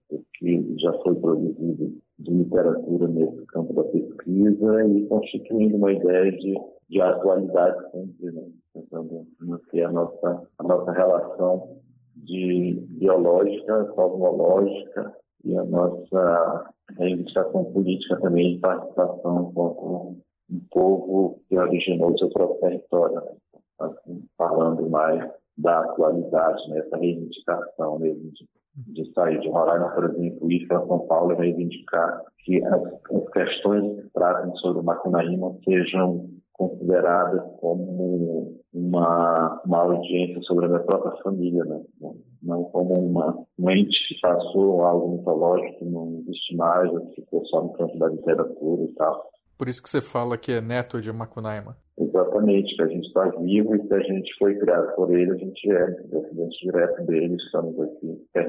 o 0.10 0.24
que 0.38 0.76
já 0.80 0.92
foi 1.04 1.16
produzido 1.16 1.94
de 2.20 2.32
literatura 2.32 3.08
nesse 3.08 3.46
campo 3.48 3.74
da 3.74 3.84
pesquisa 3.86 4.86
e 4.88 5.06
constituindo 5.08 5.78
uma 5.78 5.92
ideia 5.94 6.32
de, 6.32 6.56
de 6.90 7.02
atualidade 7.02 7.92
sempre, 7.92 8.32
né? 8.32 8.44
tentando 8.74 9.28
manter 9.40 9.84
a 9.84 9.92
nossa, 9.92 10.48
a 10.58 10.64
nossa 10.64 10.92
relação 10.92 11.78
de 12.16 12.84
biológica, 12.90 13.86
cosmológica 13.86 15.16
e 15.46 15.56
a 15.56 15.64
nossa 15.64 16.74
reivindicação 16.98 17.66
política 17.66 18.20
também 18.20 18.56
de 18.56 18.60
participação 18.60 19.52
com 19.54 20.18
um 20.50 20.60
povo 20.70 21.40
que 21.48 21.58
originou 21.58 22.18
seu 22.18 22.30
próprio 22.30 22.60
território, 22.60 23.16
né? 23.16 23.32
assim, 23.80 24.24
falando 24.38 24.90
mais 24.90 25.41
da 25.62 25.80
atualidade, 25.82 26.70
né? 26.70 26.80
essa 26.80 26.98
reivindicação 26.98 28.00
mesmo 28.00 28.32
de, 28.32 28.48
de 28.94 29.14
sair 29.14 29.40
de 29.40 29.50
Roraima, 29.50 29.90
por 29.90 30.06
exemplo, 30.06 30.52
ir 30.52 30.68
para 30.68 30.86
São 30.86 31.00
Paulo 31.08 31.34
e 31.34 31.36
reivindicar 31.38 32.22
que 32.44 32.64
as, 32.64 32.82
as 32.84 33.30
questões 33.32 34.02
que 34.02 34.10
tratem 34.14 34.56
sobre 34.58 34.82
o 34.82 34.84
Macunaíma 34.84 35.56
sejam 35.64 36.30
consideradas 36.54 37.42
como 37.60 38.62
uma, 38.74 39.62
uma 39.66 39.78
audiência 39.80 40.42
sobre 40.44 40.66
a 40.66 40.70
minha 40.70 40.82
própria 40.82 41.20
família, 41.24 41.64
né? 41.66 41.82
não 42.42 42.64
como 42.66 42.94
uma, 42.94 43.36
um 43.58 43.70
ente 43.72 43.98
que 44.08 44.20
passou 44.22 44.84
algo 44.86 45.18
mitológico 45.18 45.86
não 45.86 46.20
existe 46.20 46.56
mais, 46.56 46.92
ficou 47.16 47.44
só 47.46 47.64
no 47.64 47.74
campo 47.74 47.98
da 47.98 48.08
literatura 48.08 48.84
e 48.84 48.88
tal. 48.90 49.32
Por 49.58 49.68
isso 49.68 49.82
que 49.82 49.90
você 49.90 50.02
fala 50.02 50.38
que 50.38 50.52
é 50.52 50.62
neto 50.62 51.02
de 51.02 51.12
Macunaíma. 51.12 51.78
Exatamente, 51.98 52.76
que 52.76 52.82
a 52.82 52.88
gente 52.88 53.06
está 53.08 53.26
vivo 53.42 53.76
e 53.76 53.88
que 53.88 53.94
a 53.94 54.00
gente 54.00 54.34
foi 54.40 54.56
criado 54.56 54.96
por 54.96 55.14
ele, 55.14 55.32
a 55.32 55.36
gente 55.36 55.72
é 55.72 55.86
descendente 55.86 56.66
direto 56.66 57.06
dele, 57.06 57.36
estamos 57.36 57.80
aqui, 57.80 58.28
é, 58.36 58.44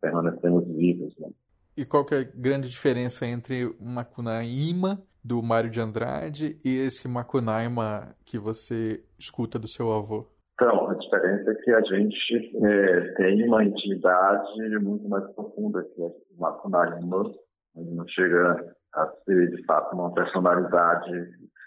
permanecemos 0.00 0.66
vivos. 0.68 1.14
Né? 1.18 1.28
E 1.76 1.84
qual 1.84 2.04
que 2.04 2.14
é 2.14 2.18
a 2.20 2.24
grande 2.34 2.70
diferença 2.70 3.26
entre 3.26 3.66
o 3.66 3.84
Macunaíma 3.84 5.02
do 5.22 5.42
Mário 5.42 5.68
de 5.68 5.80
Andrade 5.80 6.58
e 6.64 6.78
esse 6.78 7.08
Macunaíma 7.08 8.14
que 8.24 8.38
você 8.38 9.02
escuta 9.18 9.58
do 9.58 9.68
seu 9.68 9.92
avô? 9.92 10.26
Então, 10.54 10.88
a 10.88 10.94
diferença 10.94 11.50
é 11.50 11.54
que 11.54 11.70
a 11.70 11.82
gente 11.82 12.50
é, 12.64 13.00
tem 13.16 13.46
uma 13.46 13.62
intimidade 13.62 14.78
muito 14.80 15.06
mais 15.06 15.30
profunda 15.34 15.82
que 15.82 16.00
o 16.00 16.14
Macunaíma. 16.38 17.30
Ele 17.76 17.90
não 17.90 18.08
chega 18.08 18.74
a 18.94 19.06
ser, 19.26 19.50
de 19.50 19.62
fato, 19.66 19.94
uma 19.94 20.14
personalidade 20.14 21.10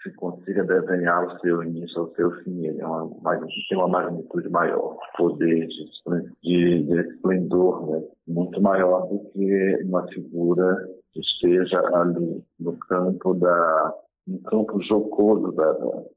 que 0.03 0.11
consiga 0.13 0.63
desenhar 0.63 1.25
o 1.27 1.39
seu 1.39 1.63
início 1.63 2.01
ao 2.01 2.13
seu 2.15 2.31
fim. 2.43 2.65
Ele 2.65 2.81
é 2.81 2.85
uma, 2.85 3.09
tem 3.69 3.77
uma 3.77 3.87
magnitude 3.87 4.49
maior, 4.49 4.97
poder 5.17 5.67
de, 6.43 6.83
de, 6.83 6.99
esplendor 7.01 7.89
né? 7.89 8.03
muito 8.27 8.61
maior 8.61 9.07
do 9.07 9.19
que 9.31 9.83
uma 9.83 10.07
figura 10.07 10.89
que 11.11 11.19
esteja 11.19 11.79
ali 11.93 12.43
no 12.59 12.77
campo 12.77 13.33
da 13.33 13.93
no 14.27 14.39
campo 14.43 14.79
jocoso 14.83 15.51
da, 15.53 15.73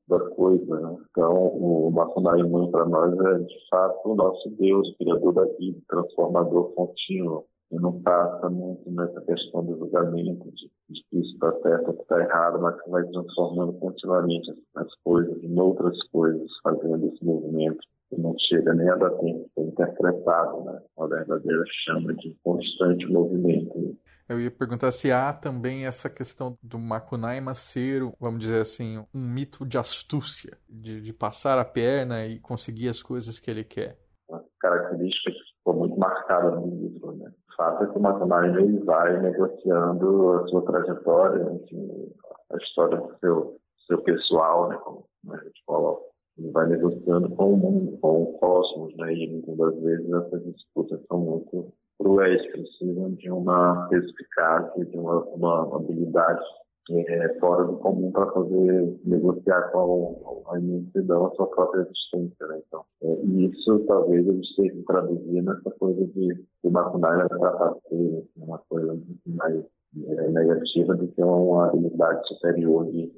da, 0.08 0.20
coisa. 0.30 0.80
Né? 0.80 0.96
Então, 1.10 1.32
o 1.32 1.90
maçonarismo 1.90 2.70
para 2.70 2.84
nós 2.84 3.18
é, 3.18 3.38
de 3.38 3.68
fato, 3.70 4.10
o 4.10 4.14
nosso 4.14 4.50
Deus, 4.50 4.94
Criador 4.98 5.32
da 5.32 5.44
vida, 5.58 5.78
transformador 5.88 6.74
contínuo 6.74 7.46
e 7.72 7.76
não 7.76 8.00
passa 8.02 8.50
muito 8.50 8.90
nessa 8.90 9.20
questão 9.22 9.64
do 9.64 9.78
julgamento, 9.78 10.52
de, 10.52 10.70
de 10.90 11.02
que 11.08 11.18
isso 11.18 11.32
está 11.32 11.52
certo 11.62 11.88
ou 11.88 12.02
está 12.02 12.20
errado, 12.20 12.60
mas 12.60 12.80
que 12.82 12.90
vai 12.90 13.02
transformando 13.04 13.72
continuamente 13.74 14.52
as 14.76 14.94
coisas 15.02 15.42
em 15.42 15.58
outras 15.58 15.96
coisas, 16.08 16.50
fazendo 16.62 17.06
esse 17.06 17.24
movimento 17.24 17.80
que 18.10 18.20
não 18.20 18.34
chega 18.38 18.74
nem 18.74 18.90
a 18.90 18.96
dar 18.96 19.10
tempo 19.12 19.48
de 19.48 19.54
ser 19.54 19.62
interpretado, 19.62 20.64
né? 20.64 20.82
uma 20.94 21.08
verdadeira 21.08 21.64
chama 21.84 22.12
de 22.14 22.36
constante 22.44 23.06
movimento. 23.06 23.96
Eu 24.28 24.38
ia 24.38 24.50
perguntar 24.50 24.92
se 24.92 25.10
há 25.10 25.32
também 25.32 25.86
essa 25.86 26.10
questão 26.10 26.56
do 26.62 26.78
Macunaíma 26.78 27.54
ser, 27.54 28.02
vamos 28.20 28.40
dizer 28.40 28.60
assim, 28.60 28.98
um 29.14 29.20
mito 29.20 29.64
de 29.64 29.78
astúcia, 29.78 30.58
de, 30.68 31.00
de 31.00 31.12
passar 31.12 31.58
a 31.58 31.64
perna 31.64 32.26
e 32.26 32.38
conseguir 32.38 32.90
as 32.90 33.02
coisas 33.02 33.38
que 33.38 33.50
ele 33.50 33.64
quer. 33.64 33.98
Uma 34.28 34.44
característica 34.60 35.30
que 35.30 35.38
ficou 35.58 35.74
muito 35.74 35.98
marcada 35.98 36.50
no 36.50 36.66
livro, 36.66 37.16
né? 37.16 37.32
Fato 37.56 37.84
é 37.84 37.86
que 37.86 37.98
o 37.98 38.58
ele 38.58 38.78
vai 38.84 39.20
negociando 39.20 40.32
a 40.32 40.46
sua 40.48 40.62
trajetória, 40.62 41.42
enfim, 41.52 42.12
a 42.50 42.56
história 42.56 42.98
do 42.98 43.18
seu, 43.18 43.56
seu 43.86 44.02
pessoal, 44.02 44.68
né? 44.68 44.78
como 44.82 45.04
a 45.30 45.36
gente 45.36 45.62
coloca 45.66 46.12
ele 46.38 46.50
vai 46.50 46.66
negociando 46.66 47.28
com 47.36 47.52
o 47.52 47.56
mundo, 47.56 47.98
com 47.98 48.22
o 48.22 48.38
cosmos, 48.38 48.96
né? 48.96 49.14
E 49.14 49.30
muitas 49.30 49.56
das 49.56 49.82
vezes 49.82 50.12
essas 50.12 50.44
disputas 50.44 51.00
são 51.06 51.18
muito 51.18 51.72
cruéis, 51.98 52.50
precisam 52.50 53.10
de 53.12 53.30
uma 53.30 53.86
perspicácia, 53.88 54.84
de 54.84 54.98
uma, 54.98 55.22
uma 55.24 55.76
habilidade 55.76 56.42
é, 56.90 57.38
fora 57.38 57.64
do 57.64 57.76
comum 57.76 58.10
para 58.10 58.26
poder 58.26 58.98
negociar 59.04 59.70
com 59.70 60.46
a, 60.48 60.54
a 60.54 60.58
imensidão 60.58 61.26
a 61.26 61.34
sua 61.34 61.46
própria 61.46 61.82
existência. 61.82 62.46
Né? 62.46 62.60
Então, 62.66 62.84
é, 63.02 63.12
isso 63.24 63.78
talvez 63.86 64.26
gente 64.32 64.48
esteja 64.50 64.82
traduzir 64.86 65.42
nessa 65.42 65.70
coisa 65.78 66.04
de 66.06 66.44
o 66.62 66.70
Bakunai 66.70 67.20
era 67.20 67.28
trapaceiro, 67.28 68.18
assim, 68.18 68.28
uma 68.36 68.58
coisa 68.68 68.98
mais 69.26 69.64
é, 70.06 70.28
negativa 70.30 70.94
do 70.94 71.08
que 71.08 71.22
uma 71.22 71.68
habilidade 71.68 72.26
superior 72.28 72.86
de, 72.86 73.12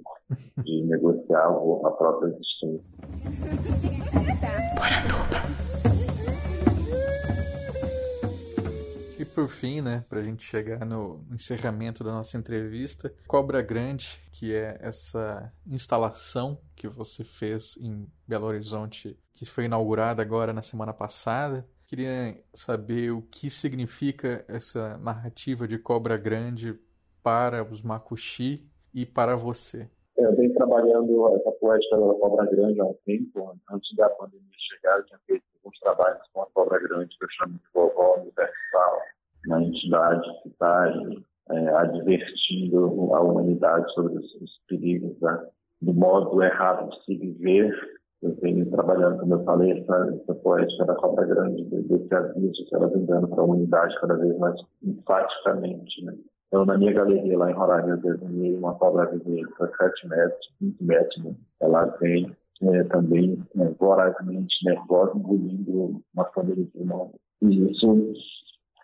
de 0.65 0.83
negociar 0.85 1.47
a 1.47 1.91
própria 1.93 2.29
existência. 2.29 2.85
Por 9.35 9.49
fim, 9.49 9.81
né, 9.81 10.05
para 10.09 10.21
a 10.21 10.23
gente 10.23 10.45
chegar 10.45 10.87
no 10.87 11.25
encerramento 11.33 12.05
da 12.05 12.13
nossa 12.13 12.39
entrevista, 12.39 13.13
Cobra 13.27 13.61
Grande, 13.61 14.19
que 14.33 14.55
é 14.55 14.79
essa 14.81 15.53
instalação 15.67 16.59
que 16.77 16.87
você 16.87 17.25
fez 17.25 17.77
em 17.81 18.07
Belo 18.27 18.47
Horizonte, 18.47 19.19
que 19.35 19.45
foi 19.45 19.65
inaugurada 19.65 20.23
agora 20.23 20.53
na 20.53 20.63
semana 20.63 20.93
passada. 20.93 21.67
Queria 21.87 22.41
saber 22.53 23.11
o 23.11 23.23
que 23.23 23.51
significa 23.51 24.45
essa 24.49 24.97
narrativa 24.99 25.67
de 25.67 25.79
Cobra 25.79 26.17
Grande 26.17 26.79
para 27.23 27.65
os 27.65 27.83
Makushi 27.83 28.71
e 28.93 29.05
para 29.05 29.35
você. 29.35 29.89
É, 30.17 30.25
eu 30.25 30.37
venho 30.37 30.55
trabalhando 30.55 31.37
essa 31.37 31.51
poética 31.53 31.97
da 31.97 32.15
Cobra 32.15 32.47
Grande 32.47 32.81
há 32.81 32.85
um 32.85 32.97
tempo. 33.05 33.59
Antes 33.69 33.97
da 33.97 34.09
pandemia 34.11 34.47
chegar, 34.57 34.99
eu 34.99 35.07
tinha 35.07 35.19
feito 35.27 35.45
alguns 35.57 35.79
trabalhos 35.81 36.23
com 36.33 36.43
a 36.43 36.47
Cobra 36.47 36.79
Grande, 36.79 37.17
que 37.19 37.25
eu 37.25 37.29
chamo 37.31 37.55
de 37.55 37.65
vovó 37.75 38.21
universal, 38.21 39.03
uma 39.47 39.63
entidade 39.63 40.29
que 40.43 40.49
está 40.49 40.93
é, 41.51 41.69
advertindo 41.77 43.15
a 43.15 43.21
humanidade 43.21 43.93
sobre 43.93 44.19
os, 44.19 44.35
os 44.37 44.51
perigos 44.69 45.19
da, 45.21 45.47
do 45.83 45.93
modo 45.93 46.43
errado 46.43 46.91
de 46.91 47.05
se 47.05 47.17
viver 47.17 47.75
eu 48.25 48.35
venho 48.41 48.65
trabalhando, 48.71 49.19
como 49.21 49.35
eu 49.35 49.45
falei, 49.45 49.73
essa, 49.73 50.15
essa 50.23 50.35
poética 50.37 50.87
da 50.87 50.95
Cobra 50.95 51.27
Grande, 51.27 51.63
desse 51.65 52.15
aviso 52.15 52.67
que 52.67 52.75
ela 52.75 52.89
vem 52.89 53.05
dando 53.05 53.29
para 53.29 53.43
a 53.43 53.45
humanidade 53.45 53.95
cada 54.01 54.17
vez 54.17 54.37
mais 54.39 54.59
enfaticamente. 54.83 56.05
Né? 56.05 56.15
Então, 56.49 56.65
na 56.65 56.79
minha 56.79 56.95
galeria 56.95 57.37
lá 57.37 57.51
em 57.51 57.55
Roraima, 57.55 57.91
eu 57.91 57.97
desenhei 57.99 58.57
uma 58.57 58.75
cobra 58.77 59.07
para 59.59 59.77
7 59.77 60.09
metros, 60.09 60.55
20 60.59 60.85
metros. 60.85 61.25
Né? 61.25 61.35
Ela 61.61 61.85
vem 62.01 62.35
é, 62.63 62.85
também 62.85 63.45
é, 63.61 63.69
vorazmente 63.79 64.65
nervosa, 64.65 65.19
engolindo 65.19 66.01
uma 66.15 66.25
família 66.33 66.65
de 66.65 66.79
irmãos. 66.79 67.13
E 67.43 67.71
isso 67.71 68.15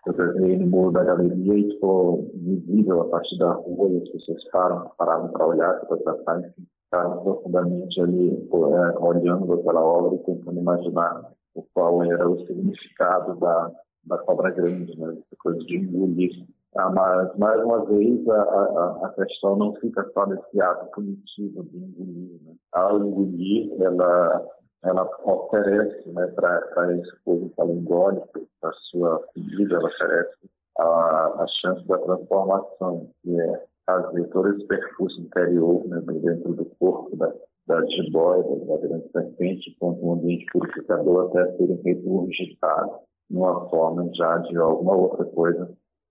desenhei 0.07 0.59
no 0.59 0.67
muro 0.67 0.93
da 0.93 1.05
galeria 1.05 1.55
e 1.55 1.73
ficou 1.73 2.31
visível 2.35 3.03
a 3.03 3.09
partir 3.09 3.39
da 3.39 3.53
rua 3.53 3.91
e 3.91 4.03
as 4.03 4.09
pessoas 4.09 4.45
param, 4.51 4.91
paravam 4.97 5.29
para 5.29 5.47
olhar, 5.47 5.81
para 5.87 6.41
enfim 6.41 6.67
ficaram 6.91 7.23
profundamente 7.23 8.01
ali 8.01 8.31
é, 8.35 8.99
olhando 8.99 9.53
aquela 9.55 9.81
obra 9.81 10.17
e 10.17 10.25
tentando 10.25 10.59
imaginar 10.59 11.33
o 11.55 11.65
qual 11.73 12.03
era 12.03 12.29
o 12.29 12.45
significado 12.47 13.39
da, 13.39 13.71
da 14.05 14.19
cobra 14.19 14.51
grande, 14.51 14.99
né? 14.99 15.13
essa 15.13 15.37
coisa 15.39 15.59
de 15.61 15.77
engolir. 15.77 16.31
Ah, 16.77 16.91
mas, 16.91 17.37
mais 17.37 17.65
uma 17.65 17.85
vez, 17.87 18.29
a, 18.29 18.43
a, 18.43 19.07
a, 19.07 19.13
questão 19.15 19.57
não 19.57 19.75
fica 19.77 20.09
só 20.13 20.27
nesse 20.27 20.61
ato 20.61 20.91
punitivo 20.93 21.65
de 21.65 21.79
engolir. 21.79 22.41
Né? 22.45 22.55
Ao 22.73 22.99
engolir, 22.99 23.73
ela, 23.81 24.47
ela 24.83 25.09
oferece 25.25 26.09
né, 26.11 26.27
para 26.29 26.95
esse 26.97 27.17
povo 27.25 27.53
engole, 27.59 28.21
para 28.61 28.73
sua 28.91 29.23
vida, 29.37 29.75
ela 29.75 29.89
oferece 29.89 30.37
a, 30.79 31.43
a 31.43 31.47
chance 31.61 31.87
da 31.87 31.99
transformação, 31.99 33.11
que 33.23 33.41
é 33.41 33.65
fazer 33.87 34.25
todo 34.29 34.49
esse 34.49 34.67
percurso 34.67 35.21
interior 35.21 35.87
né, 35.87 36.01
dentro 36.07 36.55
do 36.55 36.65
corpo 36.79 37.15
da, 37.17 37.33
da 37.67 37.85
jiboia, 37.87 38.43
da, 38.43 38.77
grande 38.79 39.11
serpente, 39.11 39.77
com 39.79 39.93
um 39.93 40.13
ambiente 40.15 40.47
purificador 40.53 41.29
até 41.29 41.57
serem 41.57 41.81
regurgitados 41.83 43.01
numa 43.29 43.69
forma 43.69 44.11
já 44.15 44.39
de 44.39 44.57
alguma 44.57 44.97
outra 44.97 45.25
coisa 45.27 45.71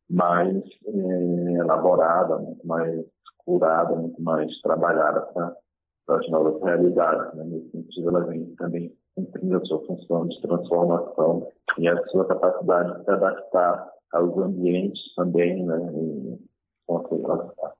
mais 0.10 0.56
eh, 0.88 1.54
elaborada, 1.60 2.38
muito 2.38 2.66
mais 2.66 3.06
curada, 3.46 3.96
muito 3.96 4.22
mais 4.22 4.50
trabalhada 4.62 5.22
para 5.22 5.56
as 6.12 6.30
novas 6.30 6.62
realidades. 6.62 7.34
Né? 7.36 7.44
Nesse 7.46 7.72
sentido, 7.72 8.10
ela 8.10 8.26
vem 8.26 8.46
também 8.56 8.94
cumprindo 9.16 9.58
a 9.58 9.66
sua 9.66 9.86
função 9.86 10.28
de 10.28 10.42
transformação 10.42 11.48
e 11.78 11.88
a 11.88 12.04
sua 12.08 12.26
capacidade 12.26 12.98
de 12.98 13.06
se 13.06 13.12
adaptar 13.12 13.92
aos 14.14 14.38
ambientes 14.38 15.02
também, 15.16 15.64
né? 15.66 15.78
E, 15.94 16.40
a, 16.90 17.74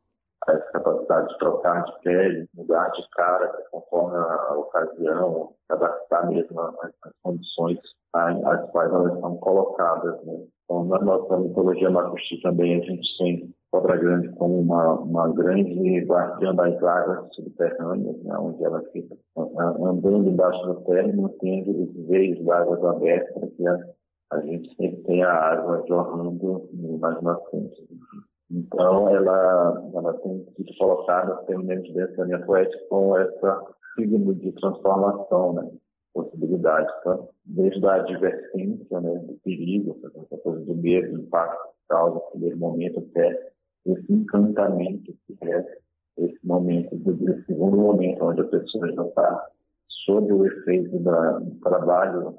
essa 0.48 0.72
capacidade 0.72 1.28
de 1.30 1.38
trocar 1.40 1.84
de 1.84 2.00
pele, 2.02 2.48
mudar 2.56 2.90
de 2.90 3.08
cara 3.12 3.48
conforme 3.72 4.18
a, 4.18 4.54
ocasião, 4.54 5.54
adaptar 5.70 6.28
mesmo 6.28 6.60
às, 6.60 6.94
condições 7.22 7.80
às 8.14 8.72
quais 8.72 8.92
elas 8.92 9.20
são 9.20 9.38
colocadas. 9.38 10.24
Né? 10.26 10.46
Então, 10.64 10.86
na 10.86 11.00
nossa 11.00 11.38
mitologia 11.38 11.90
macuxi 11.90 12.42
também 12.42 12.80
a 12.80 12.86
gente 12.86 13.18
tem 13.18 13.54
Cobra 13.72 13.98
Grande 13.98 14.30
como 14.30 14.60
uma, 14.60 14.96
uma 14.96 15.32
grande 15.34 16.00
guardiã 16.06 16.56
das 16.56 16.82
águas 16.84 17.34
subterrâneas, 17.36 18.18
né? 18.24 18.36
onde 18.38 18.64
ela 18.64 18.82
fica 18.92 19.16
andando 19.38 20.30
embaixo 20.30 20.66
da 20.68 20.82
terra 20.82 21.08
e 21.08 21.16
mantendo 21.16 21.84
os 21.84 22.08
veios 22.08 22.44
das 22.46 22.62
águas 22.62 22.84
abertas 22.84 23.34
para 23.34 23.48
que 23.48 23.68
a, 23.68 23.78
a 24.32 24.40
gente 24.42 24.76
sempre 24.76 25.04
tenha 25.04 25.28
a 25.28 25.54
água 25.54 25.86
jorrando 25.88 26.68
mais 27.00 27.22
na 27.22 27.36
frente. 27.36 27.88
Então, 28.52 29.08
ela, 29.10 29.92
ela 29.94 30.14
tem 30.16 30.44
sido 30.56 30.78
colocada, 30.80 31.36
pelo 31.44 31.64
menos 31.64 31.94
dentro 31.94 32.18
da 32.18 32.26
minha 32.26 32.46
poética, 32.46 32.84
com 32.90 33.16
essa 33.16 33.64
signo 33.96 34.34
de 34.34 34.52
transformação, 34.54 35.54
né? 35.54 35.70
possibilidade. 36.14 36.92
Então, 37.00 37.30
desde 37.46 37.86
a 37.86 37.96
advertência, 37.96 39.00
né, 39.00 39.16
do 39.20 39.34
perigo, 39.44 40.00
essa 40.04 40.38
coisa 40.42 40.66
do 40.66 40.76
medo, 40.76 41.12
do 41.12 41.24
impacto 41.24 41.70
causa 41.88 42.16
no 42.16 42.22
primeiro 42.32 42.58
momento, 42.58 43.00
até 43.00 43.52
esse 43.86 44.14
encantamento 44.14 45.14
que 45.26 45.38
é 45.44 45.80
esse 46.18 46.46
momento, 46.46 46.96
esse 46.96 47.46
segundo 47.46 47.78
momento, 47.78 48.26
onde 48.26 48.42
a 48.42 48.46
pessoa 48.46 48.92
já 48.92 49.06
está 49.06 49.50
sob 50.06 50.32
o 50.34 50.46
efeito 50.46 51.00
da, 51.00 51.40
do 51.40 51.56
trabalho 51.62 52.36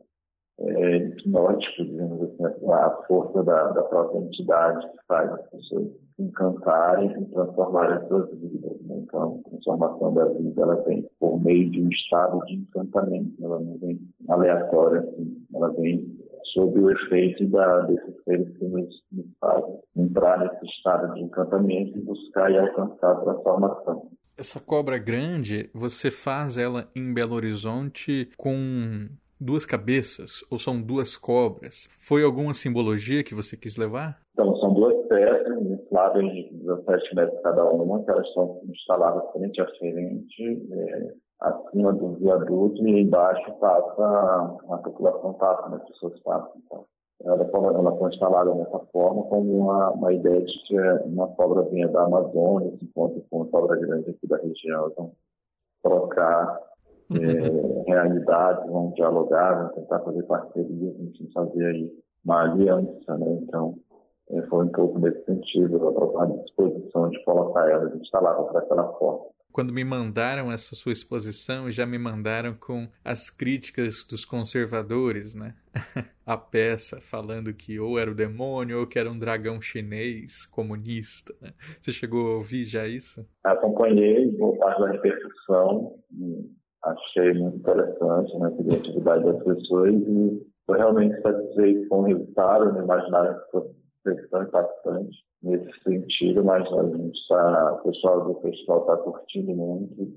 é, 0.59 0.97
hipnótico, 0.97 1.85
digamos 1.85 2.23
assim, 2.23 2.45
a 2.71 2.91
força 3.09 3.43
da, 3.43 3.69
da 3.73 3.83
própria 3.85 4.19
entidade 4.19 4.87
que 4.91 4.99
faz 5.09 5.33
as 5.33 5.51
pessoas 5.51 5.89
encantarem 6.19 7.11
e 7.11 7.25
transformarem 7.27 7.97
as 7.97 8.09
suas 8.09 8.31
vidas. 8.39 8.79
Né? 8.83 8.99
Então, 8.99 9.41
a 9.47 9.49
transformação 9.49 10.13
da 10.13 10.27
vida 10.27 10.63
ela 10.63 10.75
vem 10.83 11.09
por 11.19 11.43
meio 11.43 11.71
de 11.71 11.83
um 11.83 11.89
estado 11.89 12.45
de 12.47 12.57
encantamento, 12.57 13.43
ela 13.43 13.59
não 13.59 13.79
vem 13.79 13.99
aleatória, 14.29 15.01
assim, 15.01 15.43
ela 15.55 15.69
vem 15.73 16.20
sob 16.53 16.79
o 16.79 16.91
efeito 16.91 17.47
da, 17.49 17.81
desses 17.83 18.23
seres 18.25 18.57
que 18.59 18.65
nos, 18.65 18.89
nos 19.13 19.27
fazem 19.41 19.79
entrar 19.97 20.39
nesse 20.39 20.67
estado 20.67 21.15
de 21.15 21.21
encantamento 21.23 21.99
e 21.99 22.03
buscar 22.03 22.51
e 22.51 22.59
alcançar 22.59 23.13
a 23.13 23.21
transformação. 23.21 24.11
Essa 24.37 24.61
cobra 24.61 24.99
grande, 24.99 25.69
você 25.75 26.11
faz 26.11 26.57
ela 26.57 26.89
em 26.97 27.13
Belo 27.13 27.35
Horizonte 27.35 28.31
com 28.39 29.09
duas 29.41 29.65
cabeças 29.65 30.45
ou 30.51 30.59
são 30.59 30.81
duas 30.81 31.17
cobras? 31.17 31.89
Foi 31.91 32.23
alguma 32.23 32.55
simbologia 32.55 33.25
que 33.25 33.35
você 33.35 33.57
quis 33.57 33.77
levar? 33.77 34.21
Então, 34.33 34.55
são 34.57 34.73
duas 34.73 35.07
peças, 35.09 35.63
infláveis 35.63 36.33
de 36.33 36.51
17 36.59 37.15
metros 37.15 37.43
cada 37.43 37.65
uma, 37.71 38.03
que 38.05 38.11
elas 38.11 38.27
estão 38.29 38.61
instaladas 38.69 39.31
frente 39.33 39.61
a 39.61 39.67
frente, 39.79 40.69
é, 40.73 41.15
acima 41.41 41.93
do 41.93 42.15
viaduto 42.15 42.87
e 42.87 43.03
embaixo 43.03 43.53
passa 43.55 44.59
a, 44.71 44.79
população 44.79 45.33
passa, 45.35 45.69
né, 45.69 45.77
as 45.77 45.89
pessoas 45.89 46.21
passam. 46.21 46.53
Então. 46.65 46.85
Ela, 47.23 47.45
ela 47.45 47.99
foi 47.99 48.09
instalada 48.09 48.51
dessa 48.55 48.79
forma 48.93 49.25
como 49.25 49.59
uma, 49.59 49.91
uma 49.91 50.13
ideia 50.13 50.41
de 50.41 50.59
que 50.67 50.79
uma 51.05 51.29
cobra 51.29 51.63
vinha 51.69 51.87
da 51.89 52.05
Amazônia, 52.05 52.75
se 52.79 52.85
encontra 52.85 53.23
com 53.29 53.37
uma 53.43 53.47
cobra 53.47 53.77
grande 53.77 54.11
aqui 54.11 54.27
da 54.27 54.39
região. 54.39 54.89
Então, 54.89 55.13
trocar 55.83 56.61
é, 57.13 57.91
realidades, 57.91 58.71
vão 58.71 58.93
dialogar, 58.93 59.65
vão 59.65 59.69
tentar 59.75 60.01
fazer 60.01 60.23
parcerias, 60.23 60.95
a 60.95 61.03
gente 61.03 61.33
fazer 61.33 61.67
aí 61.67 61.93
uma 62.25 62.43
aliança, 62.43 63.19
né? 63.19 63.39
Então, 63.43 63.75
é, 64.31 64.43
foi 64.43 64.65
um 64.65 64.69
pouco 64.69 64.99
nesse 64.99 65.23
sentido, 65.25 65.89
a, 66.19 66.27
disposição 66.27 67.11
de 67.11 67.23
colocar 67.25 67.69
ela, 67.69 67.91
de 67.91 67.99
instalá-la 67.99 68.45
para 68.45 68.61
aquela 68.61 68.93
forma. 68.95 69.27
Quando 69.53 69.73
me 69.73 69.85
mandaram 69.85 70.51
essa 70.53 70.75
sua 70.75 70.93
exposição, 70.93 71.71
já 71.71 71.85
me 71.85 71.99
mandaram 71.99 72.55
com 72.55 72.89
as 73.05 73.31
críticas 73.31 74.05
dos 74.05 74.25
conservadores, 74.25 75.35
né? 75.35 75.55
a 76.27 76.37
peça 76.37 77.01
falando 77.01 77.53
que 77.53 77.79
ou 77.81 77.99
era 77.99 78.11
o 78.11 78.15
demônio 78.15 78.81
ou 78.81 78.87
que 78.87 78.99
era 78.99 79.11
um 79.11 79.19
dragão 79.19 79.61
chinês 79.61 80.47
comunista. 80.47 81.35
Né? 81.41 81.51
Você 81.81 81.93
chegou 81.93 82.33
a 82.33 82.37
ouvir 82.37 82.65
já 82.65 82.87
isso? 82.87 83.27
Acompanhei 83.45 84.31
boa 84.33 84.57
parte 84.59 84.81
da 84.81 84.93
repercussão 84.93 85.99
achei 86.83 87.33
muito 87.35 87.57
interessante 87.59 88.39
né, 88.39 88.47
a 88.47 88.63
criatividade 88.63 89.25
das 89.25 89.43
pessoas 89.43 89.95
e 89.95 90.47
estou 90.61 90.77
realmente 90.77 91.21
satisfeito 91.21 91.89
com 91.89 92.01
o 92.01 92.05
resultado, 92.05 92.73
não 92.73 92.85
imaginava 92.85 93.35
que 93.35 93.51
fosse 93.51 93.75
impactante 94.33 95.30
nesse 95.43 95.71
sentido, 95.83 96.45
mas 96.45 96.67
a 96.73 96.83
gente 96.85 97.19
está, 97.19 97.75
o 97.75 97.79
pessoal 97.91 98.25
do 98.25 98.41
festival 98.41 98.81
está 98.81 98.97
curtindo 98.99 99.55
muito, 99.55 100.17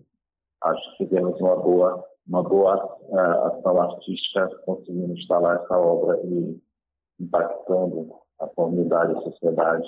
acho 0.63 0.97
que 0.97 1.05
temos 1.07 1.39
uma 1.39 1.55
boa, 1.55 2.05
uma 2.27 2.43
boa 2.43 2.97
uh, 3.09 3.47
ação 3.47 3.81
artística 3.81 4.47
conseguindo 4.65 5.13
instalar 5.13 5.61
essa 5.63 5.77
obra 5.77 6.19
e 6.25 6.59
impactando 7.19 8.13
a 8.39 8.47
comunidade, 8.47 9.13
a 9.13 9.21
sociedade 9.21 9.87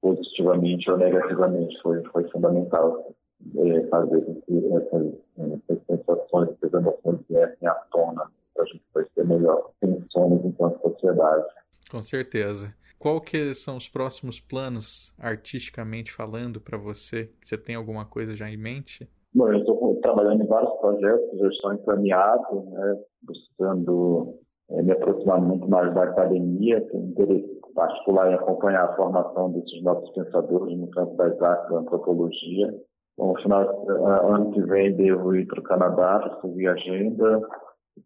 positivamente 0.00 0.90
ou 0.90 0.96
negativamente, 0.96 1.76
foi, 1.82 2.02
foi 2.12 2.28
fundamental 2.30 3.12
é, 3.56 3.86
fazer 3.88 4.20
com 4.24 4.40
que 4.42 4.66
essas, 4.74 5.12
essas 5.38 5.86
sensações, 5.86 6.50
essas 6.50 6.72
emoções 6.72 7.20
viessem 7.28 7.68
à 7.68 7.74
tona, 7.90 8.30
para 8.54 8.64
a 8.64 8.66
gente 8.66 8.82
ser 9.14 9.26
melhor 9.26 9.70
pensando 9.80 10.46
enquanto 10.46 10.80
sociedade. 10.80 11.46
Com 11.90 12.02
certeza. 12.02 12.74
Qual 12.98 13.20
que 13.20 13.54
são 13.54 13.76
os 13.76 13.88
próximos 13.88 14.40
planos, 14.40 15.14
artisticamente 15.18 16.12
falando, 16.12 16.60
para 16.60 16.76
você? 16.76 17.30
Você 17.44 17.56
tem 17.56 17.76
alguma 17.76 18.04
coisa 18.04 18.34
já 18.34 18.50
em 18.50 18.56
mente? 18.56 19.08
Bom, 19.34 19.52
eu 19.52 19.58
estou 19.58 20.00
trabalhando 20.02 20.42
em 20.42 20.46
vários 20.46 20.72
projetos 20.80 21.30
que 21.30 21.38
já 21.38 21.48
estão 21.48 21.74
encaminhados, 21.74 22.64
né, 22.64 22.98
buscando 23.22 24.34
é, 24.70 24.82
me 24.82 24.92
aproximar 24.92 25.40
muito 25.40 25.68
mais 25.68 25.94
da 25.94 26.04
academia, 26.04 26.80
tenho 26.90 27.04
interesse 27.04 27.58
particular 27.74 28.32
em 28.32 28.34
acompanhar 28.34 28.84
a 28.84 28.96
formação 28.96 29.52
desses 29.52 29.82
nossos 29.82 30.10
pensadores 30.10 30.76
no 30.76 30.90
campo 30.90 31.16
das 31.16 31.40
artes 31.40 31.70
da 31.70 31.78
antropologia. 31.78 32.74
Bom, 33.16 33.34
final, 33.36 33.64
uh, 33.84 34.34
ano 34.34 34.50
que 34.50 34.60
vem 34.62 34.96
devo 34.96 35.34
ir 35.36 35.46
para 35.46 35.60
o 35.60 35.62
Canadá, 35.62 36.38
subir 36.40 36.66
a 36.66 36.72
agenda. 36.72 37.40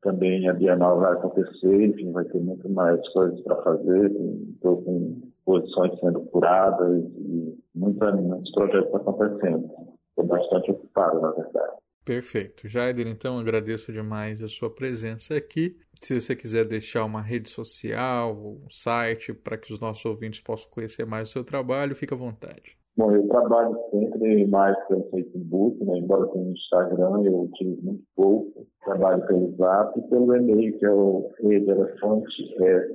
Também 0.01 0.49
a 0.49 0.53
Bienal 0.55 1.01
vai 1.01 1.13
acontecer, 1.13 1.87
enfim, 1.87 2.13
vai 2.13 2.25
ter 2.25 2.41
muito 2.41 2.69
mais 2.71 3.01
coisas 3.13 3.41
para 3.43 3.63
fazer. 3.63 4.11
Estou 4.55 4.83
com 4.83 5.21
posições 5.45 5.99
sendo 6.01 6.21
curadas 6.27 7.03
e 7.19 7.59
muita, 7.75 8.13
muitos 8.13 8.53
projetos 8.53 8.95
acontecendo. 8.95 9.71
Estou 10.11 10.27
bastante 10.27 10.71
ocupado, 10.71 11.21
na 11.21 11.31
verdade. 11.31 11.73
Perfeito. 12.05 12.69
Jaider, 12.69 13.07
então 13.07 13.39
agradeço 13.39 13.93
demais 13.93 14.43
a 14.43 14.49
sua 14.49 14.69
presença 14.69 15.37
aqui. 15.37 15.79
Se 16.01 16.21
você 16.21 16.35
quiser 16.35 16.65
deixar 16.65 17.05
uma 17.05 17.23
rede 17.23 17.49
social, 17.49 18.37
um 18.37 18.69
site 18.69 19.33
para 19.33 19.57
que 19.57 19.73
os 19.73 19.79
nossos 19.79 20.05
ouvintes 20.05 20.41
possam 20.41 20.69
conhecer 20.71 21.07
mais 21.07 21.29
o 21.29 21.33
seu 21.33 21.45
trabalho, 21.45 21.95
fique 21.95 22.13
à 22.13 22.17
vontade. 22.17 22.77
Bom, 22.95 23.11
eu 23.11 23.27
trabalho 23.29 23.75
sempre 23.91 24.47
mais 24.49 24.77
pelo 24.87 25.09
Facebook, 25.11 25.83
né? 25.85 25.99
embora 25.99 26.29
tenha 26.29 26.51
Instagram, 26.51 27.23
eu 27.23 27.43
utilizo 27.43 27.83
muito 27.83 28.05
pouco. 28.15 28.67
Trabalho 28.85 29.27
pelo 29.27 29.57
Zap 29.57 29.99
e 29.99 30.03
pelo 30.03 30.37
e-mail, 30.37 30.79
que 30.79 30.85
é 30.85 30.93
o 30.93 31.31
elefante, 31.41 32.55
é 32.63 32.89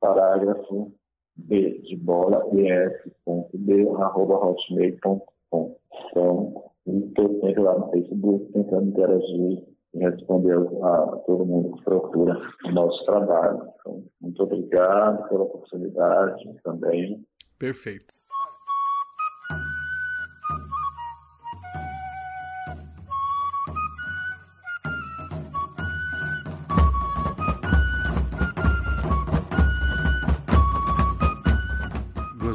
parágrafo 0.00 0.92
B 1.36 1.80
de 1.82 1.96
bola, 1.96 2.46
es.b, 2.52 3.88
arroba 4.00 4.34
hotmail.com. 4.34 5.76
Então, 6.10 6.64
estou 6.86 7.40
sempre 7.40 7.60
lá 7.60 7.78
no 7.78 7.90
Facebook 7.90 8.52
tentando 8.52 8.88
interagir 8.88 9.64
e 9.94 9.98
responder 9.98 10.56
a, 10.82 11.22
todo 11.26 11.46
mundo 11.46 11.76
que 11.76 11.84
procura 11.84 12.40
o 12.66 12.72
nosso 12.72 13.04
trabalho. 13.04 13.68
Então, 13.80 14.02
muito 14.20 14.42
obrigado 14.42 15.28
pela 15.28 15.44
oportunidade 15.44 16.60
também. 16.62 17.24
Perfeito. 17.58 18.17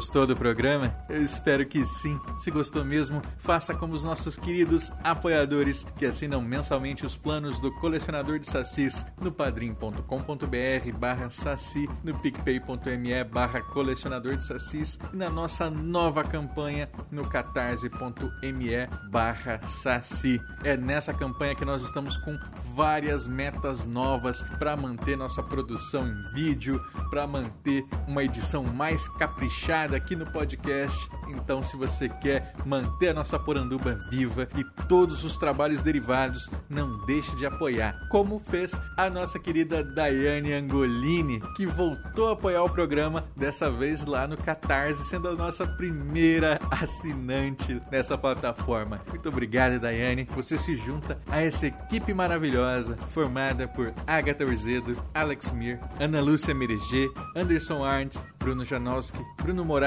Gostou 0.04 0.26
do 0.26 0.36
programa? 0.36 0.94
Eu 1.08 1.22
espero 1.22 1.64
que 1.64 1.86
sim. 1.86 2.20
Se 2.38 2.50
gostou 2.50 2.84
mesmo, 2.84 3.22
faça 3.38 3.74
como 3.74 3.94
os 3.94 4.04
nossos 4.04 4.36
queridos 4.36 4.92
apoiadores 5.02 5.86
que 5.96 6.04
assinam 6.04 6.42
mensalmente 6.42 7.06
os 7.06 7.16
planos 7.16 7.58
do 7.58 7.72
colecionador 7.76 8.38
de 8.38 8.46
sacis 8.46 9.06
no 9.18 9.32
padrim.com.br 9.32 10.92
barra 10.98 11.30
saci, 11.30 11.88
no 12.04 12.12
picpay.me 12.18 13.24
barra 13.24 13.62
colecionador 13.62 14.36
de 14.36 14.44
sacis 14.44 14.98
e 15.10 15.16
na 15.16 15.30
nossa 15.30 15.70
nova 15.70 16.22
campanha 16.22 16.86
no 17.10 17.26
catarse.me 17.26 18.86
barra 19.10 19.58
saci. 19.66 20.38
É 20.62 20.76
nessa 20.76 21.14
campanha 21.14 21.54
que 21.54 21.64
nós 21.64 21.82
estamos 21.82 22.18
com 22.18 22.38
várias 22.74 23.26
metas 23.26 23.86
novas 23.86 24.42
para 24.58 24.76
manter 24.76 25.16
nossa 25.16 25.42
produção 25.42 26.06
em 26.06 26.34
vídeo, 26.34 26.84
para 27.08 27.26
manter 27.26 27.86
uma 28.06 28.22
edição 28.22 28.64
mais 28.64 29.08
caprichada 29.08 29.93
aqui 29.94 30.16
no 30.16 30.26
podcast. 30.26 31.08
Então, 31.28 31.62
se 31.62 31.76
você 31.76 32.08
quer 32.08 32.52
manter 32.64 33.08
a 33.08 33.14
nossa 33.14 33.38
Poranduba 33.38 33.98
viva 34.10 34.48
e 34.56 34.64
todos 34.86 35.24
os 35.24 35.36
trabalhos 35.36 35.82
derivados, 35.82 36.50
não 36.68 36.98
deixe 37.06 37.34
de 37.36 37.46
apoiar, 37.46 38.08
como 38.10 38.40
fez 38.40 38.78
a 38.96 39.08
nossa 39.08 39.38
querida 39.38 39.82
Daiane 39.82 40.52
Angolini, 40.52 41.40
que 41.56 41.66
voltou 41.66 42.28
a 42.28 42.32
apoiar 42.32 42.62
o 42.62 42.70
programa, 42.70 43.24
dessa 43.36 43.70
vez 43.70 44.04
lá 44.04 44.26
no 44.26 44.36
Catarse, 44.36 45.04
sendo 45.04 45.28
a 45.28 45.34
nossa 45.34 45.66
primeira 45.66 46.58
assinante 46.70 47.80
nessa 47.90 48.16
plataforma. 48.16 49.00
Muito 49.08 49.28
obrigado, 49.28 49.80
Daiane. 49.80 50.26
Você 50.34 50.58
se 50.58 50.76
junta 50.76 51.18
a 51.28 51.40
essa 51.40 51.66
equipe 51.66 52.12
maravilhosa 52.12 52.96
formada 53.10 53.68
por 53.68 53.92
Agatha 54.06 54.44
Urzedo, 54.44 54.96
Alex 55.12 55.50
Mir, 55.52 55.78
Ana 55.98 56.20
Lúcia 56.20 56.54
Mereger, 56.54 57.10
Anderson 57.36 57.84
Arndt, 57.84 58.18
Bruno 58.38 58.64
Janowski, 58.64 59.18
Bruno 59.38 59.64
Moraes, 59.64 59.83